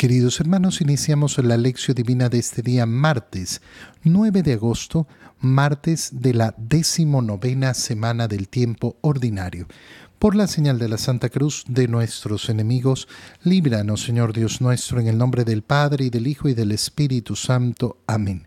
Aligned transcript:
Queridos 0.00 0.40
hermanos, 0.40 0.80
iniciamos 0.80 1.36
la 1.36 1.58
lección 1.58 1.94
divina 1.94 2.30
de 2.30 2.38
este 2.38 2.62
día 2.62 2.86
martes 2.86 3.60
9 4.02 4.42
de 4.42 4.54
agosto, 4.54 5.06
martes 5.40 6.08
de 6.22 6.32
la 6.32 6.54
decimonovena 6.56 7.74
semana 7.74 8.26
del 8.26 8.48
tiempo 8.48 8.96
ordinario. 9.02 9.66
Por 10.18 10.36
la 10.36 10.46
señal 10.46 10.78
de 10.78 10.88
la 10.88 10.96
Santa 10.96 11.28
Cruz 11.28 11.64
de 11.68 11.86
nuestros 11.86 12.48
enemigos, 12.48 13.08
líbranos, 13.42 14.00
Señor 14.00 14.32
Dios 14.32 14.62
nuestro, 14.62 15.00
en 15.00 15.06
el 15.06 15.18
nombre 15.18 15.44
del 15.44 15.60
Padre 15.60 16.06
y 16.06 16.08
del 16.08 16.28
Hijo 16.28 16.48
y 16.48 16.54
del 16.54 16.72
Espíritu 16.72 17.36
Santo. 17.36 17.98
Amén. 18.06 18.46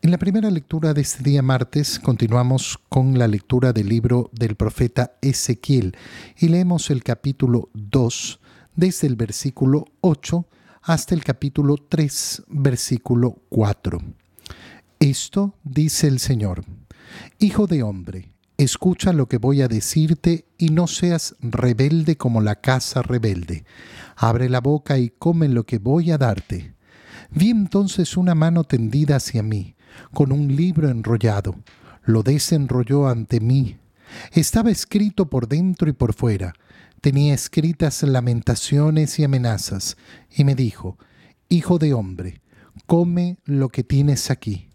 En 0.00 0.12
la 0.12 0.18
primera 0.18 0.48
lectura 0.48 0.94
de 0.94 1.00
este 1.00 1.24
día 1.24 1.42
martes 1.42 1.98
continuamos 1.98 2.78
con 2.88 3.18
la 3.18 3.26
lectura 3.26 3.72
del 3.72 3.88
libro 3.88 4.30
del 4.32 4.54
profeta 4.54 5.14
Ezequiel 5.20 5.96
y 6.38 6.48
leemos 6.48 6.90
el 6.90 7.02
capítulo 7.02 7.68
2 7.74 8.38
desde 8.76 9.08
el 9.08 9.16
versículo 9.16 9.86
8 10.00 10.46
hasta 10.82 11.16
el 11.16 11.24
capítulo 11.24 11.76
3, 11.76 12.44
versículo 12.46 13.38
4. 13.48 13.98
Esto 15.00 15.54
dice 15.64 16.06
el 16.06 16.20
Señor, 16.20 16.64
Hijo 17.40 17.66
de 17.66 17.82
hombre, 17.82 18.30
escucha 18.56 19.12
lo 19.12 19.26
que 19.26 19.38
voy 19.38 19.62
a 19.62 19.68
decirte 19.68 20.44
y 20.58 20.68
no 20.68 20.86
seas 20.86 21.34
rebelde 21.40 22.16
como 22.16 22.40
la 22.40 22.60
casa 22.60 23.02
rebelde. 23.02 23.64
Abre 24.14 24.48
la 24.48 24.60
boca 24.60 24.96
y 24.96 25.10
come 25.10 25.48
lo 25.48 25.66
que 25.66 25.78
voy 25.78 26.12
a 26.12 26.18
darte. 26.18 26.74
Vi 27.30 27.50
entonces 27.50 28.16
una 28.16 28.36
mano 28.36 28.62
tendida 28.62 29.16
hacia 29.16 29.42
mí, 29.42 29.74
con 30.12 30.32
un 30.32 30.54
libro 30.54 30.88
enrollado. 30.88 31.56
Lo 32.04 32.22
desenrolló 32.22 33.08
ante 33.08 33.40
mí. 33.40 33.76
Estaba 34.32 34.70
escrito 34.70 35.28
por 35.28 35.48
dentro 35.48 35.88
y 35.88 35.92
por 35.92 36.14
fuera 36.14 36.54
tenía 37.00 37.34
escritas 37.34 38.02
lamentaciones 38.02 39.18
y 39.18 39.24
amenazas, 39.24 39.96
y 40.34 40.44
me 40.44 40.54
dijo, 40.54 40.98
Hijo 41.48 41.78
de 41.78 41.94
hombre, 41.94 42.42
come 42.86 43.38
lo 43.44 43.68
que 43.68 43.84
tienes 43.84 44.30
aquí, 44.30 44.68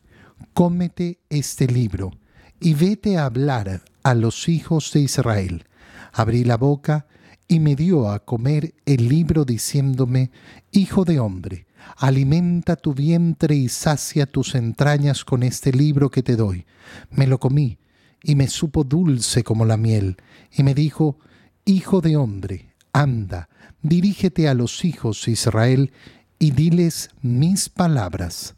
cómete 0.54 1.20
este 1.30 1.68
libro, 1.68 2.12
y 2.60 2.74
vete 2.74 3.18
a 3.18 3.26
hablar 3.26 3.84
a 4.04 4.16
los 4.16 4.50
hijos 4.50 4.92
de 4.94 5.02
Israel. 5.02 5.66
Abrí 6.14 6.44
la 6.44 6.58
boca 6.58 7.08
y 7.48 7.60
me 7.60 7.76
dio 7.76 8.10
a 8.10 8.20
comer 8.20 8.74
el 8.86 9.10
libro 9.10 9.46
diciéndome, 9.46 10.32
Hijo 10.72 11.06
de 11.06 11.20
hombre, 11.20 11.68
alimenta 11.98 12.76
tu 12.76 12.94
vientre 12.94 13.56
y 13.56 13.70
sacia 13.70 14.26
tus 14.26 14.56
entrañas 14.56 15.26
con 15.26 15.44
este 15.44 15.72
libro 15.72 16.10
que 16.10 16.24
te 16.24 16.36
doy. 16.36 16.66
Me 17.12 17.28
lo 17.28 17.40
comí 17.40 17.78
y 18.24 18.36
me 18.36 18.48
supo 18.48 18.84
dulce 18.84 19.44
como 19.44 19.66
la 19.66 19.78
miel, 19.78 20.18
y 20.52 20.64
me 20.64 20.74
dijo, 20.74 21.20
Hijo 21.66 22.02
de 22.02 22.18
hombre, 22.18 22.74
anda, 22.94 23.50
dirígete 23.82 24.48
a 24.48 24.54
los 24.54 24.86
hijos 24.86 25.26
de 25.26 25.34
Israel 25.34 25.92
y 26.40 26.52
diles 26.52 27.10
mis 27.22 27.70
palabras, 27.70 28.56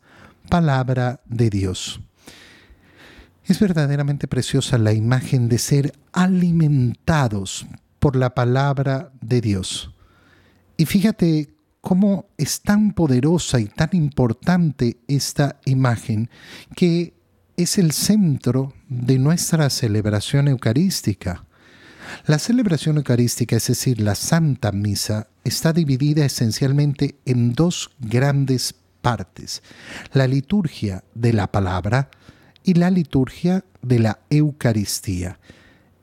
palabra 0.50 1.22
de 1.26 1.50
Dios. 1.50 2.02
Es 3.44 3.60
verdaderamente 3.60 4.28
preciosa 4.28 4.78
la 4.78 4.94
imagen 4.94 5.50
de 5.50 5.60
ser 5.60 5.94
alimentados 6.14 7.67
por 8.00 8.16
la 8.16 8.34
palabra 8.34 9.12
de 9.22 9.42
Dios. 9.42 9.92
Y 10.78 10.86
fíjate 10.86 11.55
cómo 11.86 12.25
es 12.39 12.61
tan 12.61 12.93
poderosa 12.93 13.60
y 13.60 13.65
tan 13.65 13.89
importante 13.92 14.98
esta 15.08 15.60
imagen 15.65 16.32
que 16.76 17.14
es 17.58 17.77
el 17.77 17.92
centro 17.92 18.73
de 18.89 19.20
nuestra 19.20 19.70
celebración 19.70 20.48
eucarística. 20.48 21.45
La 22.26 22.39
celebración 22.39 22.98
eucarística, 22.98 23.55
es 23.55 23.67
decir, 23.67 24.02
la 24.02 24.15
Santa 24.15 24.71
Misa, 24.71 25.27
está 25.43 25.73
dividida 25.73 26.26
esencialmente 26.26 27.20
en 27.23 27.54
dos 27.54 27.92
grandes 27.99 28.73
partes, 29.04 29.61
la 30.11 30.26
liturgia 30.26 31.04
de 31.14 31.33
la 31.33 31.52
palabra 31.52 32.10
y 32.64 32.73
la 32.73 32.89
liturgia 32.89 33.64
de 33.83 33.99
la 33.99 34.21
Eucaristía. 34.31 35.37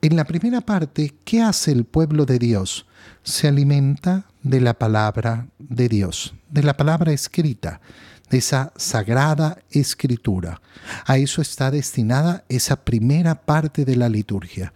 En 0.01 0.15
la 0.15 0.23
primera 0.23 0.61
parte, 0.61 1.13
¿qué 1.25 1.41
hace 1.41 1.73
el 1.73 1.83
pueblo 1.83 2.25
de 2.25 2.39
Dios? 2.39 2.85
Se 3.23 3.49
alimenta 3.49 4.27
de 4.43 4.61
la 4.61 4.73
palabra 4.73 5.47
de 5.57 5.89
Dios, 5.89 6.35
de 6.49 6.63
la 6.63 6.77
palabra 6.77 7.11
escrita, 7.11 7.81
de 8.29 8.37
esa 8.37 8.73
sagrada 8.75 9.57
escritura. 9.71 10.61
A 11.05 11.17
eso 11.17 11.41
está 11.41 11.71
destinada 11.71 12.43
esa 12.49 12.83
primera 12.83 13.35
parte 13.45 13.85
de 13.85 13.95
la 13.95 14.09
liturgia. 14.09 14.73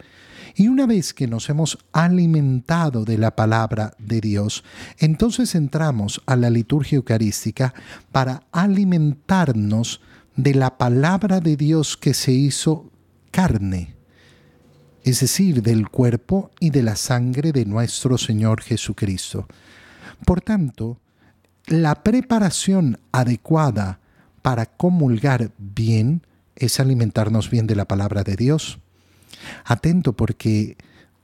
Y 0.54 0.68
una 0.68 0.86
vez 0.86 1.14
que 1.14 1.28
nos 1.28 1.48
hemos 1.50 1.78
alimentado 1.92 3.04
de 3.04 3.18
la 3.18 3.36
palabra 3.36 3.94
de 3.98 4.20
Dios, 4.20 4.64
entonces 4.98 5.54
entramos 5.54 6.20
a 6.26 6.34
la 6.34 6.50
liturgia 6.50 6.96
eucarística 6.96 7.74
para 8.10 8.42
alimentarnos 8.50 10.00
de 10.34 10.54
la 10.54 10.76
palabra 10.78 11.40
de 11.40 11.56
Dios 11.56 11.96
que 11.96 12.14
se 12.14 12.32
hizo 12.32 12.90
carne, 13.30 13.94
es 15.04 15.20
decir, 15.20 15.62
del 15.62 15.88
cuerpo 15.88 16.50
y 16.60 16.70
de 16.70 16.82
la 16.82 16.96
sangre 16.96 17.52
de 17.52 17.64
nuestro 17.64 18.18
Señor 18.18 18.62
Jesucristo. 18.62 19.46
Por 20.24 20.40
tanto, 20.40 20.98
la 21.66 22.02
preparación 22.02 22.98
adecuada 23.12 24.00
para 24.42 24.66
comulgar 24.66 25.50
bien 25.58 26.22
es 26.56 26.80
alimentarnos 26.80 27.50
bien 27.50 27.66
de 27.66 27.76
la 27.76 27.86
palabra 27.86 28.24
de 28.24 28.36
Dios. 28.36 28.78
Atento 29.64 30.14
porque 30.14 30.76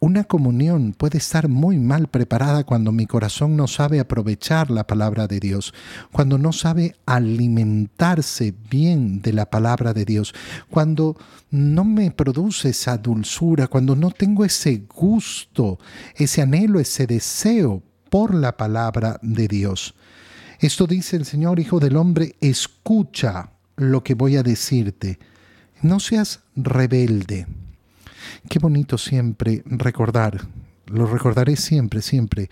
una 0.04 0.24
comunión 0.24 0.92
puede 0.92 1.16
estar 1.16 1.48
muy 1.48 1.78
mal 1.78 2.08
preparada 2.08 2.64
cuando 2.64 2.92
mi 2.92 3.06
corazón 3.06 3.56
no 3.56 3.66
sabe 3.66 4.00
aprovechar 4.00 4.70
la 4.70 4.86
palabra 4.86 5.26
de 5.26 5.40
Dios, 5.40 5.72
cuando 6.12 6.36
no 6.36 6.52
sabe 6.52 6.94
alimentarse 7.06 8.54
bien 8.70 9.22
de 9.22 9.32
la 9.32 9.48
palabra 9.48 9.94
de 9.94 10.04
Dios, 10.04 10.34
cuando 10.68 11.16
no 11.50 11.84
me 11.84 12.10
produce 12.10 12.68
esa 12.68 12.98
dulzura, 12.98 13.66
cuando 13.66 13.96
no 13.96 14.10
tengo 14.10 14.44
ese 14.44 14.84
gusto, 14.94 15.78
ese 16.14 16.42
anhelo, 16.42 16.80
ese 16.80 17.06
deseo 17.06 17.82
por 18.10 18.34
la 18.34 18.58
palabra 18.58 19.18
de 19.22 19.48
Dios. 19.48 19.94
Esto 20.60 20.86
dice 20.86 21.16
el 21.16 21.24
Señor, 21.24 21.60
Hijo 21.60 21.80
del 21.80 21.96
Hombre, 21.96 22.36
escucha 22.42 23.52
lo 23.76 24.04
que 24.04 24.12
voy 24.12 24.36
a 24.36 24.42
decirte. 24.42 25.18
No 25.80 25.98
seas 25.98 26.40
rebelde 26.54 27.46
Qué 28.48 28.58
bonito 28.58 28.98
siempre 28.98 29.62
recordar, 29.64 30.40
lo 30.86 31.06
recordaré 31.06 31.56
siempre, 31.56 32.02
siempre. 32.02 32.50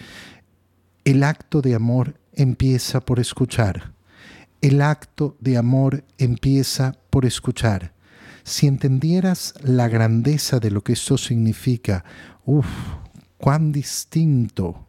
El 1.05 1.23
acto 1.23 1.61
de 1.61 1.75
amor 1.75 2.15
empieza 2.33 3.01
por 3.01 3.21
escuchar. 3.21 3.93
El 4.61 4.81
acto 4.81 5.37
de 5.41 5.59
amor 5.59 6.05
empieza 6.19 6.97
por 7.11 7.27
escuchar. 7.27 7.93
Si 8.45 8.67
entendieras 8.67 9.55
la 9.63 9.89
grandeza 9.89 10.61
de 10.61 10.71
lo 10.71 10.83
que 10.83 10.95
esto 10.95 11.19
significa, 11.19 12.05
uff, 12.45 12.67
cuán 13.39 13.73
distinto 13.73 14.87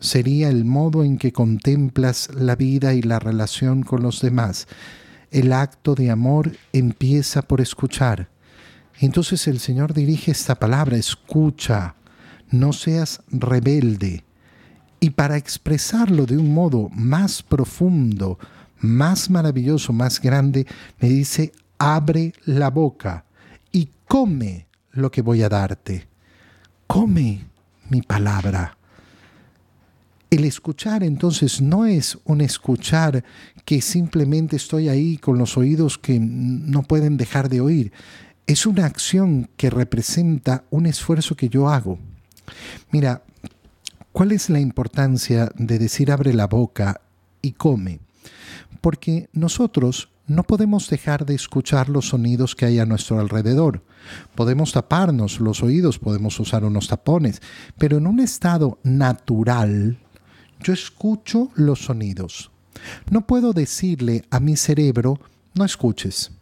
sería 0.00 0.48
el 0.48 0.64
modo 0.64 1.04
en 1.04 1.18
que 1.18 1.32
contemplas 1.32 2.28
la 2.34 2.54
vida 2.54 2.94
y 2.94 3.02
la 3.02 3.18
relación 3.18 3.82
con 3.82 4.02
los 4.02 4.20
demás. 4.20 4.68
El 5.30 5.52
acto 5.52 5.94
de 5.94 6.10
amor 6.10 6.52
empieza 6.72 7.42
por 7.42 7.60
escuchar. 7.60 8.28
Entonces 9.00 9.46
el 9.46 9.60
Señor 9.60 9.94
dirige 9.94 10.32
esta 10.32 10.56
palabra, 10.56 10.96
escucha, 10.96 11.94
no 12.50 12.72
seas 12.72 13.22
rebelde. 13.28 14.24
Y 15.00 15.10
para 15.10 15.36
expresarlo 15.36 16.26
de 16.26 16.36
un 16.36 16.52
modo 16.52 16.88
más 16.92 17.42
profundo, 17.42 18.38
más 18.80 19.30
maravilloso, 19.30 19.92
más 19.92 20.20
grande, 20.20 20.66
me 21.00 21.08
dice, 21.08 21.52
abre 21.78 22.32
la 22.44 22.70
boca 22.70 23.24
y 23.70 23.90
come 24.06 24.66
lo 24.90 25.10
que 25.12 25.22
voy 25.22 25.42
a 25.42 25.48
darte. 25.48 26.08
Come 26.88 27.46
mi 27.88 28.02
palabra. 28.02 28.76
El 30.30 30.44
escuchar 30.44 31.04
entonces 31.04 31.62
no 31.62 31.86
es 31.86 32.18
un 32.24 32.40
escuchar 32.40 33.24
que 33.64 33.80
simplemente 33.80 34.56
estoy 34.56 34.88
ahí 34.88 35.16
con 35.16 35.38
los 35.38 35.56
oídos 35.56 35.96
que 35.96 36.18
no 36.20 36.82
pueden 36.82 37.16
dejar 37.16 37.48
de 37.48 37.60
oír 37.60 37.92
es 38.48 38.64
una 38.64 38.86
acción 38.86 39.50
que 39.58 39.68
representa 39.68 40.64
un 40.70 40.86
esfuerzo 40.86 41.36
que 41.36 41.50
yo 41.50 41.68
hago. 41.68 41.98
Mira, 42.90 43.22
¿cuál 44.10 44.32
es 44.32 44.48
la 44.48 44.58
importancia 44.58 45.52
de 45.54 45.78
decir 45.78 46.10
abre 46.10 46.32
la 46.32 46.46
boca 46.46 47.02
y 47.42 47.52
come? 47.52 48.00
Porque 48.80 49.28
nosotros 49.34 50.08
no 50.26 50.44
podemos 50.44 50.88
dejar 50.88 51.26
de 51.26 51.34
escuchar 51.34 51.90
los 51.90 52.08
sonidos 52.08 52.56
que 52.56 52.64
hay 52.64 52.78
a 52.78 52.86
nuestro 52.86 53.20
alrededor. 53.20 53.84
Podemos 54.34 54.72
taparnos 54.72 55.40
los 55.40 55.62
oídos, 55.62 55.98
podemos 55.98 56.40
usar 56.40 56.64
unos 56.64 56.88
tapones, 56.88 57.42
pero 57.76 57.98
en 57.98 58.06
un 58.06 58.18
estado 58.18 58.78
natural 58.82 59.98
yo 60.62 60.72
escucho 60.72 61.50
los 61.54 61.84
sonidos. 61.84 62.50
No 63.10 63.26
puedo 63.26 63.52
decirle 63.52 64.24
a 64.30 64.40
mi 64.40 64.56
cerebro, 64.56 65.20
no 65.52 65.66
escuches. 65.66 66.32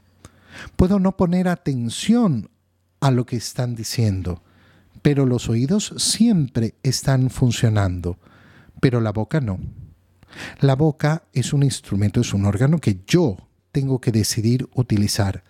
Puedo 0.77 0.99
no 0.99 1.17
poner 1.17 1.49
atención 1.49 2.51
a 3.01 3.11
lo 3.11 3.27
que 3.27 3.37
están 3.37 3.75
diciendo, 3.75 4.43
pero 5.03 5.27
los 5.27 5.49
oídos 5.49 5.95
siempre 5.97 6.75
están 6.83 7.31
funcionando, 7.31 8.19
pero 8.81 9.01
la 9.01 9.13
boca 9.13 9.41
no. 9.41 9.59
La 10.61 10.75
boca 10.75 11.25
es 11.33 11.53
un 11.53 11.63
instrumento, 11.63 12.21
es 12.21 12.35
un 12.35 12.45
órgano 12.45 12.79
que 12.79 13.01
yo 13.07 13.37
tengo 13.73 14.01
que 14.01 14.13
decidir 14.13 14.69
utilizar. 14.75 15.45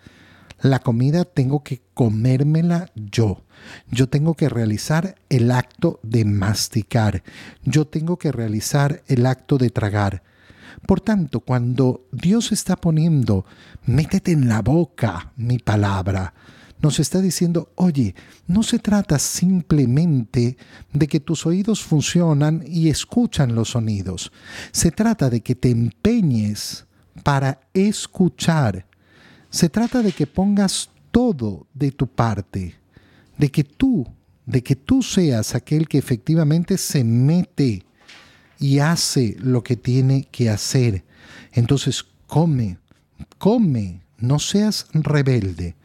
La 0.61 0.79
comida 0.79 1.23
tengo 1.23 1.63
que 1.63 1.81
comérmela 1.93 2.91
yo. 2.95 3.43
Yo 3.89 4.09
tengo 4.09 4.33
que 4.33 4.49
realizar 4.49 5.15
el 5.29 5.51
acto 5.51 5.99
de 6.03 6.25
masticar. 6.25 7.23
Yo 7.63 7.85
tengo 7.85 8.17
que 8.17 8.31
realizar 8.31 9.03
el 9.07 9.25
acto 9.25 9.57
de 9.57 9.69
tragar. 9.69 10.23
Por 10.85 11.01
tanto, 11.01 11.39
cuando 11.39 12.07
Dios 12.11 12.51
está 12.51 12.75
poniendo, 12.75 13.45
métete 13.85 14.31
en 14.31 14.47
la 14.47 14.61
boca 14.61 15.33
mi 15.35 15.57
palabra, 15.57 16.33
nos 16.79 16.99
está 16.99 17.21
diciendo, 17.21 17.71
oye, 17.75 18.13
no 18.45 18.61
se 18.61 18.77
trata 18.77 19.17
simplemente 19.17 20.57
de 20.93 21.07
que 21.07 21.19
tus 21.19 21.45
oídos 21.45 21.81
funcionan 21.81 22.63
y 22.67 22.89
escuchan 22.89 23.55
los 23.55 23.69
sonidos. 23.69 24.31
Se 24.71 24.91
trata 24.91 25.29
de 25.29 25.41
que 25.41 25.55
te 25.55 25.71
empeñes 25.71 26.85
para 27.23 27.59
escuchar. 27.73 28.85
Se 29.49 29.69
trata 29.69 30.03
de 30.03 30.11
que 30.11 30.27
pongas 30.27 30.91
todo 31.09 31.65
de 31.73 31.91
tu 31.91 32.07
parte, 32.07 32.75
de 33.37 33.49
que 33.49 33.63
tú, 33.63 34.05
de 34.45 34.61
que 34.61 34.75
tú 34.75 35.01
seas 35.01 35.55
aquel 35.55 35.87
que 35.87 35.97
efectivamente 35.97 36.77
se 36.77 37.03
mete 37.03 37.86
y 38.59 38.79
hace 38.79 39.35
lo 39.39 39.63
que 39.63 39.75
tiene 39.75 40.27
que 40.31 40.49
hacer. 40.49 41.03
Entonces, 41.51 42.05
come, 42.27 42.77
come, 43.37 44.01
no 44.19 44.39
seas 44.39 44.87
rebelde. 44.93 45.75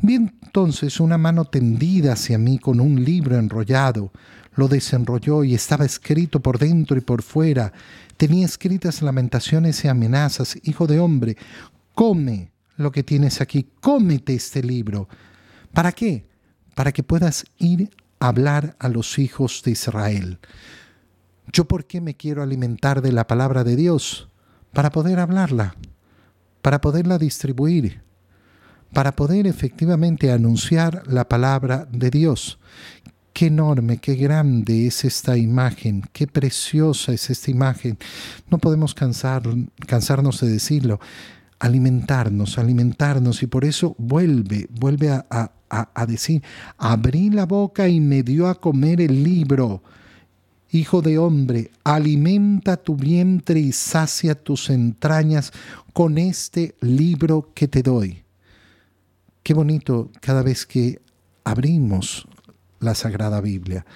Vi 0.00 0.14
entonces 0.14 1.00
una 1.00 1.18
mano 1.18 1.44
tendida 1.44 2.12
hacia 2.12 2.38
mí 2.38 2.58
con 2.58 2.80
un 2.80 3.04
libro 3.04 3.38
enrollado. 3.38 4.12
Lo 4.54 4.68
desenrolló 4.68 5.44
y 5.44 5.54
estaba 5.54 5.84
escrito 5.84 6.40
por 6.40 6.58
dentro 6.58 6.96
y 6.96 7.00
por 7.00 7.22
fuera. 7.22 7.72
Tenía 8.16 8.46
escritas 8.46 9.02
lamentaciones 9.02 9.84
y 9.84 9.88
amenazas. 9.88 10.58
Hijo 10.64 10.86
de 10.86 10.98
hombre, 10.98 11.36
come 11.94 12.50
lo 12.76 12.92
que 12.92 13.02
tienes 13.02 13.40
aquí, 13.40 13.66
cómete 13.80 14.34
este 14.34 14.62
libro. 14.62 15.08
¿Para 15.72 15.92
qué? 15.92 16.26
Para 16.74 16.92
que 16.92 17.02
puedas 17.02 17.44
ir 17.58 17.90
a 18.20 18.28
hablar 18.28 18.76
a 18.78 18.88
los 18.88 19.18
hijos 19.18 19.62
de 19.64 19.72
Israel. 19.72 20.38
¿Yo 21.52 21.66
por 21.66 21.86
qué 21.86 22.00
me 22.00 22.14
quiero 22.14 22.42
alimentar 22.42 23.00
de 23.00 23.12
la 23.12 23.26
palabra 23.26 23.64
de 23.64 23.76
Dios? 23.76 24.28
Para 24.72 24.90
poder 24.90 25.18
hablarla, 25.18 25.74
para 26.62 26.80
poderla 26.80 27.18
distribuir, 27.18 28.02
para 28.92 29.16
poder 29.16 29.46
efectivamente 29.46 30.30
anunciar 30.30 31.02
la 31.06 31.28
palabra 31.28 31.88
de 31.90 32.10
Dios. 32.10 32.58
Qué 33.32 33.46
enorme, 33.46 33.98
qué 33.98 34.14
grande 34.16 34.86
es 34.86 35.04
esta 35.04 35.36
imagen, 35.36 36.02
qué 36.12 36.26
preciosa 36.26 37.12
es 37.12 37.30
esta 37.30 37.50
imagen. 37.50 37.98
No 38.50 38.58
podemos 38.58 38.94
cansar, 38.94 39.42
cansarnos 39.86 40.40
de 40.40 40.48
decirlo. 40.48 41.00
Alimentarnos, 41.60 42.56
alimentarnos, 42.56 43.42
y 43.42 43.48
por 43.48 43.64
eso 43.64 43.96
vuelve, 43.98 44.68
vuelve 44.70 45.10
a, 45.10 45.50
a 45.68 46.06
decir, 46.06 46.40
abrí 46.76 47.30
la 47.30 47.46
boca 47.46 47.88
y 47.88 47.98
me 47.98 48.22
dio 48.22 48.46
a 48.46 48.60
comer 48.60 49.00
el 49.00 49.24
libro 49.24 49.82
Hijo 50.70 51.00
de 51.00 51.16
hombre, 51.16 51.70
alimenta 51.82 52.76
tu 52.76 52.94
vientre 52.94 53.58
y 53.58 53.72
sacia 53.72 54.34
tus 54.34 54.68
entrañas 54.68 55.52
con 55.94 56.18
este 56.18 56.74
libro 56.80 57.52
que 57.54 57.68
te 57.68 57.82
doy. 57.82 58.24
Qué 59.42 59.54
bonito 59.54 60.10
cada 60.20 60.42
vez 60.42 60.66
que 60.66 61.00
abrimos 61.42 62.28
la 62.80 62.94
Sagrada 62.94 63.40
Biblia, 63.40 63.86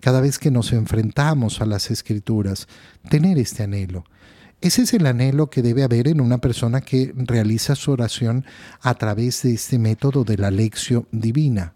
cada 0.00 0.22
vez 0.22 0.38
que 0.38 0.50
nos 0.50 0.72
enfrentamos 0.72 1.60
a 1.60 1.66
las 1.66 1.90
Escrituras, 1.90 2.66
tener 3.10 3.38
este 3.38 3.64
anhelo. 3.64 4.04
Ese 4.62 4.82
es 4.82 4.94
el 4.94 5.04
anhelo 5.04 5.50
que 5.50 5.60
debe 5.60 5.82
haber 5.82 6.08
en 6.08 6.22
una 6.22 6.38
persona 6.38 6.80
que 6.80 7.12
realiza 7.14 7.74
su 7.74 7.90
oración 7.90 8.46
a 8.80 8.94
través 8.94 9.42
de 9.42 9.52
este 9.52 9.78
método 9.78 10.24
de 10.24 10.38
la 10.38 10.50
lección 10.50 11.06
divina 11.12 11.74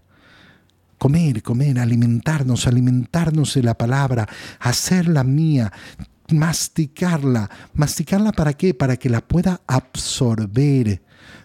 comer, 0.98 1.42
comer, 1.42 1.78
alimentarnos, 1.78 2.66
alimentarnos 2.66 3.54
de 3.54 3.62
la 3.62 3.74
palabra, 3.74 4.28
hacerla 4.60 5.24
mía, 5.24 5.72
masticarla. 6.30 7.50
¿Masticarla 7.74 8.32
para 8.32 8.54
qué? 8.54 8.74
Para 8.74 8.96
que 8.96 9.10
la 9.10 9.20
pueda 9.20 9.60
absorber, 9.66 11.02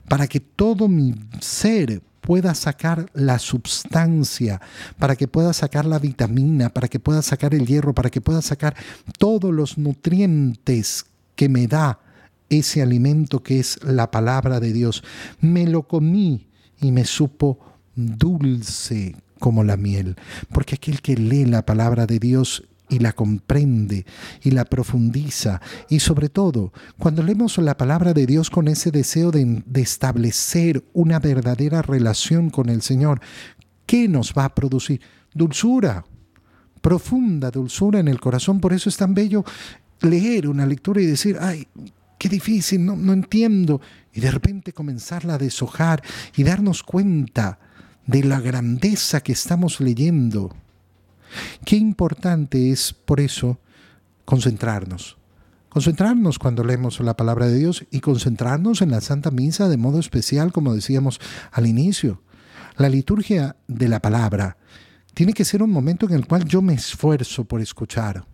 para 0.07 0.27
que 0.27 0.39
todo 0.39 0.87
mi 0.87 1.15
ser 1.39 2.01
pueda 2.21 2.53
sacar 2.53 3.09
la 3.13 3.39
substancia, 3.39 4.61
para 4.97 5.15
que 5.15 5.27
pueda 5.27 5.53
sacar 5.53 5.85
la 5.85 5.99
vitamina, 5.99 6.69
para 6.69 6.87
que 6.87 6.99
pueda 6.99 7.21
sacar 7.21 7.53
el 7.53 7.65
hierro, 7.65 7.93
para 7.93 8.09
que 8.09 8.21
pueda 8.21 8.41
sacar 8.41 8.75
todos 9.17 9.51
los 9.53 9.77
nutrientes 9.77 11.05
que 11.35 11.49
me 11.49 11.67
da 11.67 11.99
ese 12.49 12.81
alimento 12.81 13.41
que 13.41 13.59
es 13.59 13.83
la 13.83 14.11
palabra 14.11 14.59
de 14.59 14.73
Dios. 14.73 15.03
Me 15.39 15.65
lo 15.65 15.87
comí 15.87 16.47
y 16.79 16.91
me 16.91 17.05
supo 17.05 17.59
dulce 17.95 19.15
como 19.41 19.65
la 19.65 19.75
miel, 19.75 20.15
porque 20.53 20.75
aquel 20.75 21.01
que 21.01 21.17
lee 21.17 21.45
la 21.45 21.65
palabra 21.65 22.05
de 22.05 22.19
Dios 22.19 22.63
y 22.91 22.99
la 22.99 23.13
comprende 23.13 24.05
y 24.43 24.51
la 24.51 24.65
profundiza. 24.65 25.61
Y 25.89 25.99
sobre 25.99 26.29
todo, 26.29 26.71
cuando 26.99 27.23
leemos 27.23 27.57
la 27.57 27.75
palabra 27.75 28.13
de 28.13 28.27
Dios 28.27 28.51
con 28.51 28.67
ese 28.67 28.91
deseo 28.91 29.31
de, 29.31 29.63
establecer 29.75 30.83
una 30.93 31.19
verdadera 31.19 31.81
relación 31.81 32.51
con 32.51 32.69
el 32.69 32.83
Señor, 32.83 33.19
¿qué 33.87 34.07
nos 34.07 34.33
va 34.37 34.45
a 34.45 34.53
producir? 34.53 35.01
Dulzura, 35.33 36.05
profunda 36.81 37.49
dulzura 37.49 37.99
en 37.99 38.09
el 38.09 38.19
corazón. 38.19 38.59
Por 38.59 38.73
eso 38.73 38.89
es 38.89 38.97
tan 38.97 39.15
bello 39.15 39.43
leer 40.01 40.47
una 40.47 40.67
lectura 40.67 41.01
y 41.01 41.05
decir, 41.05 41.37
ay, 41.41 41.67
qué 42.19 42.29
difícil, 42.29 42.85
no, 42.85 43.13
entiendo. 43.13 43.81
Y 44.13 44.19
de 44.19 44.29
repente 44.29 44.73
comenzarla 44.73 45.33
a 45.33 45.37
deshojar 45.39 46.03
y 46.35 46.43
darnos 46.43 46.83
cuenta 46.83 47.57
de 48.05 48.23
la 48.23 48.39
grandeza 48.39 49.21
que 49.21 49.31
estamos 49.31 49.79
leyendo. 49.79 50.55
Qué 51.65 51.75
importante 51.75 52.71
es, 52.71 52.93
por 52.93 53.19
eso, 53.19 53.59
concentrarnos. 54.25 55.17
Concentrarnos 55.69 56.37
cuando 56.37 56.63
leemos 56.63 56.99
la 56.99 57.15
palabra 57.15 57.47
de 57.47 57.57
Dios 57.57 57.85
y 57.91 58.01
concentrarnos 58.01 58.81
en 58.81 58.91
la 58.91 58.99
Santa 58.99 59.31
Misa 59.31 59.69
de 59.69 59.77
modo 59.77 59.99
especial, 59.99 60.51
como 60.51 60.73
decíamos 60.73 61.21
al 61.51 61.65
inicio. 61.65 62.21
La 62.75 62.89
liturgia 62.89 63.55
de 63.67 63.87
la 63.87 64.01
palabra 64.01 64.57
tiene 65.13 65.33
que 65.33 65.45
ser 65.45 65.63
un 65.63 65.71
momento 65.71 66.05
en 66.05 66.13
el 66.13 66.27
cual 66.27 66.45
yo 66.45 66.61
me 66.61 66.73
esfuerzo 66.73 67.45
por 67.45 67.61
escuchar. 67.61 68.25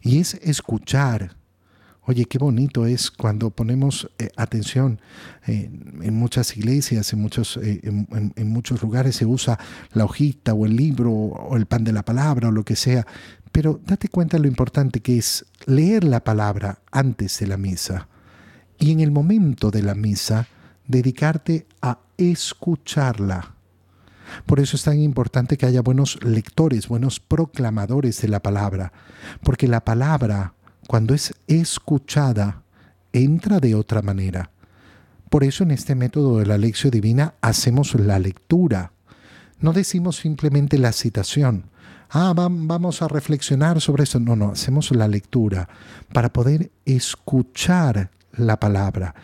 Y 0.00 0.18
es 0.18 0.34
escuchar 0.42 1.36
Oye, 2.04 2.24
qué 2.24 2.38
bonito 2.38 2.84
es 2.84 3.12
cuando 3.12 3.50
ponemos 3.50 4.10
eh, 4.18 4.28
atención. 4.36 5.00
Eh, 5.46 5.70
en 6.02 6.14
muchas 6.14 6.56
iglesias, 6.56 7.12
en 7.12 7.20
muchos, 7.20 7.56
eh, 7.58 7.80
en, 7.84 8.48
muchos 8.48 8.82
lugares 8.82 9.14
se 9.14 9.24
usa 9.24 9.58
la 9.92 10.04
hojita 10.04 10.52
o 10.52 10.66
el 10.66 10.74
libro 10.74 11.12
o 11.12 11.56
el 11.56 11.66
pan 11.66 11.84
de 11.84 11.92
la 11.92 12.04
palabra 12.04 12.48
o 12.48 12.50
lo 12.50 12.64
que 12.64 12.74
sea. 12.74 13.06
Pero 13.52 13.80
date 13.86 14.08
cuenta 14.08 14.38
lo 14.38 14.48
importante 14.48 15.00
que 15.00 15.16
es 15.16 15.46
leer 15.66 16.02
la 16.02 16.24
palabra 16.24 16.80
antes 16.90 17.38
de 17.38 17.46
la 17.46 17.56
misa 17.56 18.08
y 18.80 18.90
en 18.90 18.98
el 18.98 19.12
momento 19.12 19.70
de 19.70 19.82
la 19.82 19.94
misa 19.94 20.48
dedicarte 20.88 21.66
a 21.82 22.00
escucharla. 22.16 23.54
Por 24.46 24.58
eso 24.58 24.76
es 24.76 24.82
tan 24.82 24.98
importante 24.98 25.56
que 25.56 25.66
haya 25.66 25.82
buenos 25.82 26.18
lectores, 26.24 26.88
buenos 26.88 27.20
proclamadores 27.20 28.20
de 28.22 28.28
la 28.28 28.40
palabra, 28.40 28.92
porque 29.42 29.68
la 29.68 29.84
palabra 29.84 30.54
cuando 30.86 31.14
es 31.14 31.34
escuchada, 31.46 32.62
entra 33.12 33.60
de 33.60 33.74
otra 33.74 34.02
manera. 34.02 34.50
Por 35.30 35.44
eso 35.44 35.64
en 35.64 35.70
este 35.70 35.94
método 35.94 36.38
de 36.38 36.46
la 36.46 36.58
lección 36.58 36.90
divina 36.90 37.34
hacemos 37.40 37.94
la 37.94 38.18
lectura. 38.18 38.92
No 39.60 39.72
decimos 39.72 40.16
simplemente 40.16 40.78
la 40.78 40.92
citación. 40.92 41.70
Ah, 42.10 42.34
vamos 42.36 43.00
a 43.00 43.08
reflexionar 43.08 43.80
sobre 43.80 44.02
eso. 44.02 44.20
No, 44.20 44.36
no, 44.36 44.50
hacemos 44.50 44.90
la 44.90 45.08
lectura 45.08 45.68
para 46.12 46.30
poder 46.30 46.70
escuchar 46.84 48.10
la 48.32 48.60
palabra. 48.60 49.14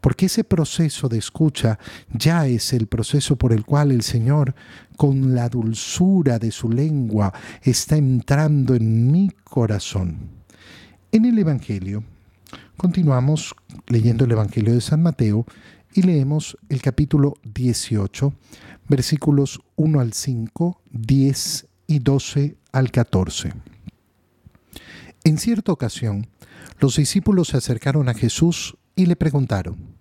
Porque 0.00 0.26
ese 0.26 0.44
proceso 0.44 1.08
de 1.08 1.18
escucha 1.18 1.80
ya 2.12 2.46
es 2.46 2.72
el 2.72 2.86
proceso 2.86 3.34
por 3.34 3.52
el 3.52 3.64
cual 3.64 3.90
el 3.90 4.02
Señor, 4.02 4.54
con 4.96 5.34
la 5.34 5.48
dulzura 5.48 6.38
de 6.38 6.52
su 6.52 6.70
lengua, 6.70 7.34
está 7.62 7.96
entrando 7.96 8.76
en 8.76 9.10
mi 9.10 9.30
corazón. 9.42 10.37
En 11.10 11.24
el 11.24 11.38
Evangelio, 11.38 12.04
Continuamos 12.78 13.56
leyendo 13.88 14.24
el 14.24 14.30
Evangelio 14.30 14.72
de 14.72 14.80
San 14.80 15.02
Mateo 15.02 15.44
y 15.92 16.02
leemos 16.02 16.56
el 16.68 16.80
capítulo 16.80 17.34
18, 17.42 18.32
versículos 18.88 19.60
1 19.74 19.98
al 19.98 20.12
5, 20.12 20.80
10 20.92 21.66
y 21.88 21.98
12 21.98 22.56
al 22.70 22.92
14. 22.92 23.52
En 25.24 25.38
cierta 25.38 25.72
ocasión, 25.72 26.28
los 26.78 26.94
discípulos 26.94 27.48
se 27.48 27.56
acercaron 27.56 28.08
a 28.08 28.14
Jesús 28.14 28.76
y 28.94 29.06
le 29.06 29.16
preguntaron, 29.16 29.96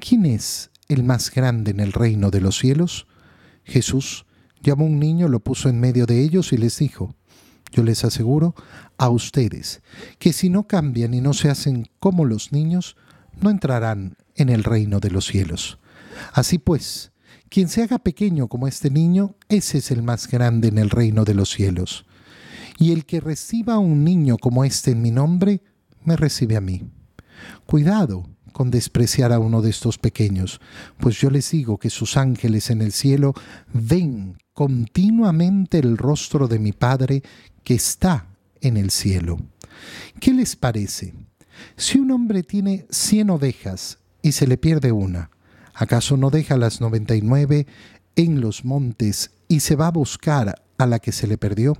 ¿quién 0.00 0.24
es 0.24 0.70
el 0.88 1.02
más 1.02 1.30
grande 1.30 1.72
en 1.72 1.80
el 1.80 1.92
reino 1.92 2.30
de 2.30 2.40
los 2.40 2.56
cielos? 2.56 3.06
Jesús 3.62 4.24
llamó 4.62 4.86
a 4.86 4.88
un 4.88 4.98
niño, 4.98 5.28
lo 5.28 5.40
puso 5.40 5.68
en 5.68 5.80
medio 5.80 6.06
de 6.06 6.22
ellos 6.22 6.54
y 6.54 6.56
les 6.56 6.78
dijo, 6.78 7.14
yo 7.76 7.82
les 7.82 8.04
aseguro 8.04 8.54
a 8.96 9.10
ustedes 9.10 9.82
que 10.18 10.32
si 10.32 10.48
no 10.48 10.66
cambian 10.66 11.12
y 11.12 11.20
no 11.20 11.34
se 11.34 11.50
hacen 11.50 11.90
como 12.00 12.24
los 12.24 12.50
niños, 12.50 12.96
no 13.38 13.50
entrarán 13.50 14.16
en 14.34 14.48
el 14.48 14.64
reino 14.64 14.98
de 14.98 15.10
los 15.10 15.26
cielos. 15.26 15.78
Así 16.32 16.56
pues, 16.56 17.12
quien 17.50 17.68
se 17.68 17.82
haga 17.82 17.98
pequeño 17.98 18.48
como 18.48 18.66
este 18.66 18.88
niño, 18.88 19.34
ese 19.50 19.78
es 19.78 19.90
el 19.90 20.02
más 20.02 20.26
grande 20.26 20.68
en 20.68 20.78
el 20.78 20.88
reino 20.88 21.24
de 21.24 21.34
los 21.34 21.50
cielos. 21.50 22.06
Y 22.78 22.92
el 22.92 23.04
que 23.04 23.20
reciba 23.20 23.74
a 23.74 23.78
un 23.78 24.02
niño 24.04 24.38
como 24.38 24.64
este 24.64 24.92
en 24.92 25.02
mi 25.02 25.10
nombre, 25.10 25.62
me 26.02 26.16
recibe 26.16 26.56
a 26.56 26.62
mí. 26.62 26.90
Cuidado 27.66 28.26
con 28.52 28.70
despreciar 28.70 29.34
a 29.34 29.38
uno 29.38 29.60
de 29.60 29.68
estos 29.68 29.98
pequeños, 29.98 30.62
pues 30.98 31.20
yo 31.20 31.28
les 31.28 31.50
digo 31.50 31.76
que 31.76 31.90
sus 31.90 32.16
ángeles 32.16 32.70
en 32.70 32.80
el 32.80 32.92
cielo 32.92 33.34
ven 33.74 34.38
continuamente 34.56 35.78
el 35.78 35.98
rostro 35.98 36.48
de 36.48 36.58
mi 36.58 36.72
Padre 36.72 37.22
que 37.62 37.74
está 37.74 38.26
en 38.62 38.78
el 38.78 38.90
cielo. 38.90 39.36
¿Qué 40.18 40.32
les 40.32 40.56
parece? 40.56 41.12
Si 41.76 41.98
un 41.98 42.10
hombre 42.10 42.42
tiene 42.42 42.86
cien 42.88 43.28
ovejas 43.28 43.98
y 44.22 44.32
se 44.32 44.46
le 44.46 44.56
pierde 44.56 44.92
una, 44.92 45.30
¿acaso 45.74 46.16
no 46.16 46.30
deja 46.30 46.56
las 46.56 46.80
noventa 46.80 47.14
y 47.14 47.20
nueve 47.20 47.66
en 48.16 48.40
los 48.40 48.64
montes 48.64 49.30
y 49.46 49.60
se 49.60 49.76
va 49.76 49.88
a 49.88 49.92
buscar 49.92 50.62
a 50.78 50.86
la 50.86 51.00
que 51.00 51.12
se 51.12 51.26
le 51.26 51.36
perdió? 51.36 51.76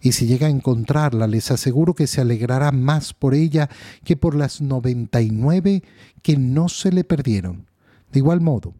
Y 0.00 0.12
si 0.12 0.28
llega 0.28 0.46
a 0.46 0.50
encontrarla, 0.50 1.26
les 1.26 1.50
aseguro 1.50 1.94
que 1.94 2.06
se 2.06 2.20
alegrará 2.20 2.70
más 2.70 3.12
por 3.12 3.34
ella 3.34 3.68
que 4.04 4.16
por 4.16 4.36
las 4.36 4.60
noventa 4.60 5.20
y 5.20 5.30
nueve 5.32 5.82
que 6.22 6.36
no 6.36 6.68
se 6.68 6.92
le 6.92 7.02
perdieron. 7.02 7.66
De 8.12 8.20
igual 8.20 8.40
modo, 8.40 8.72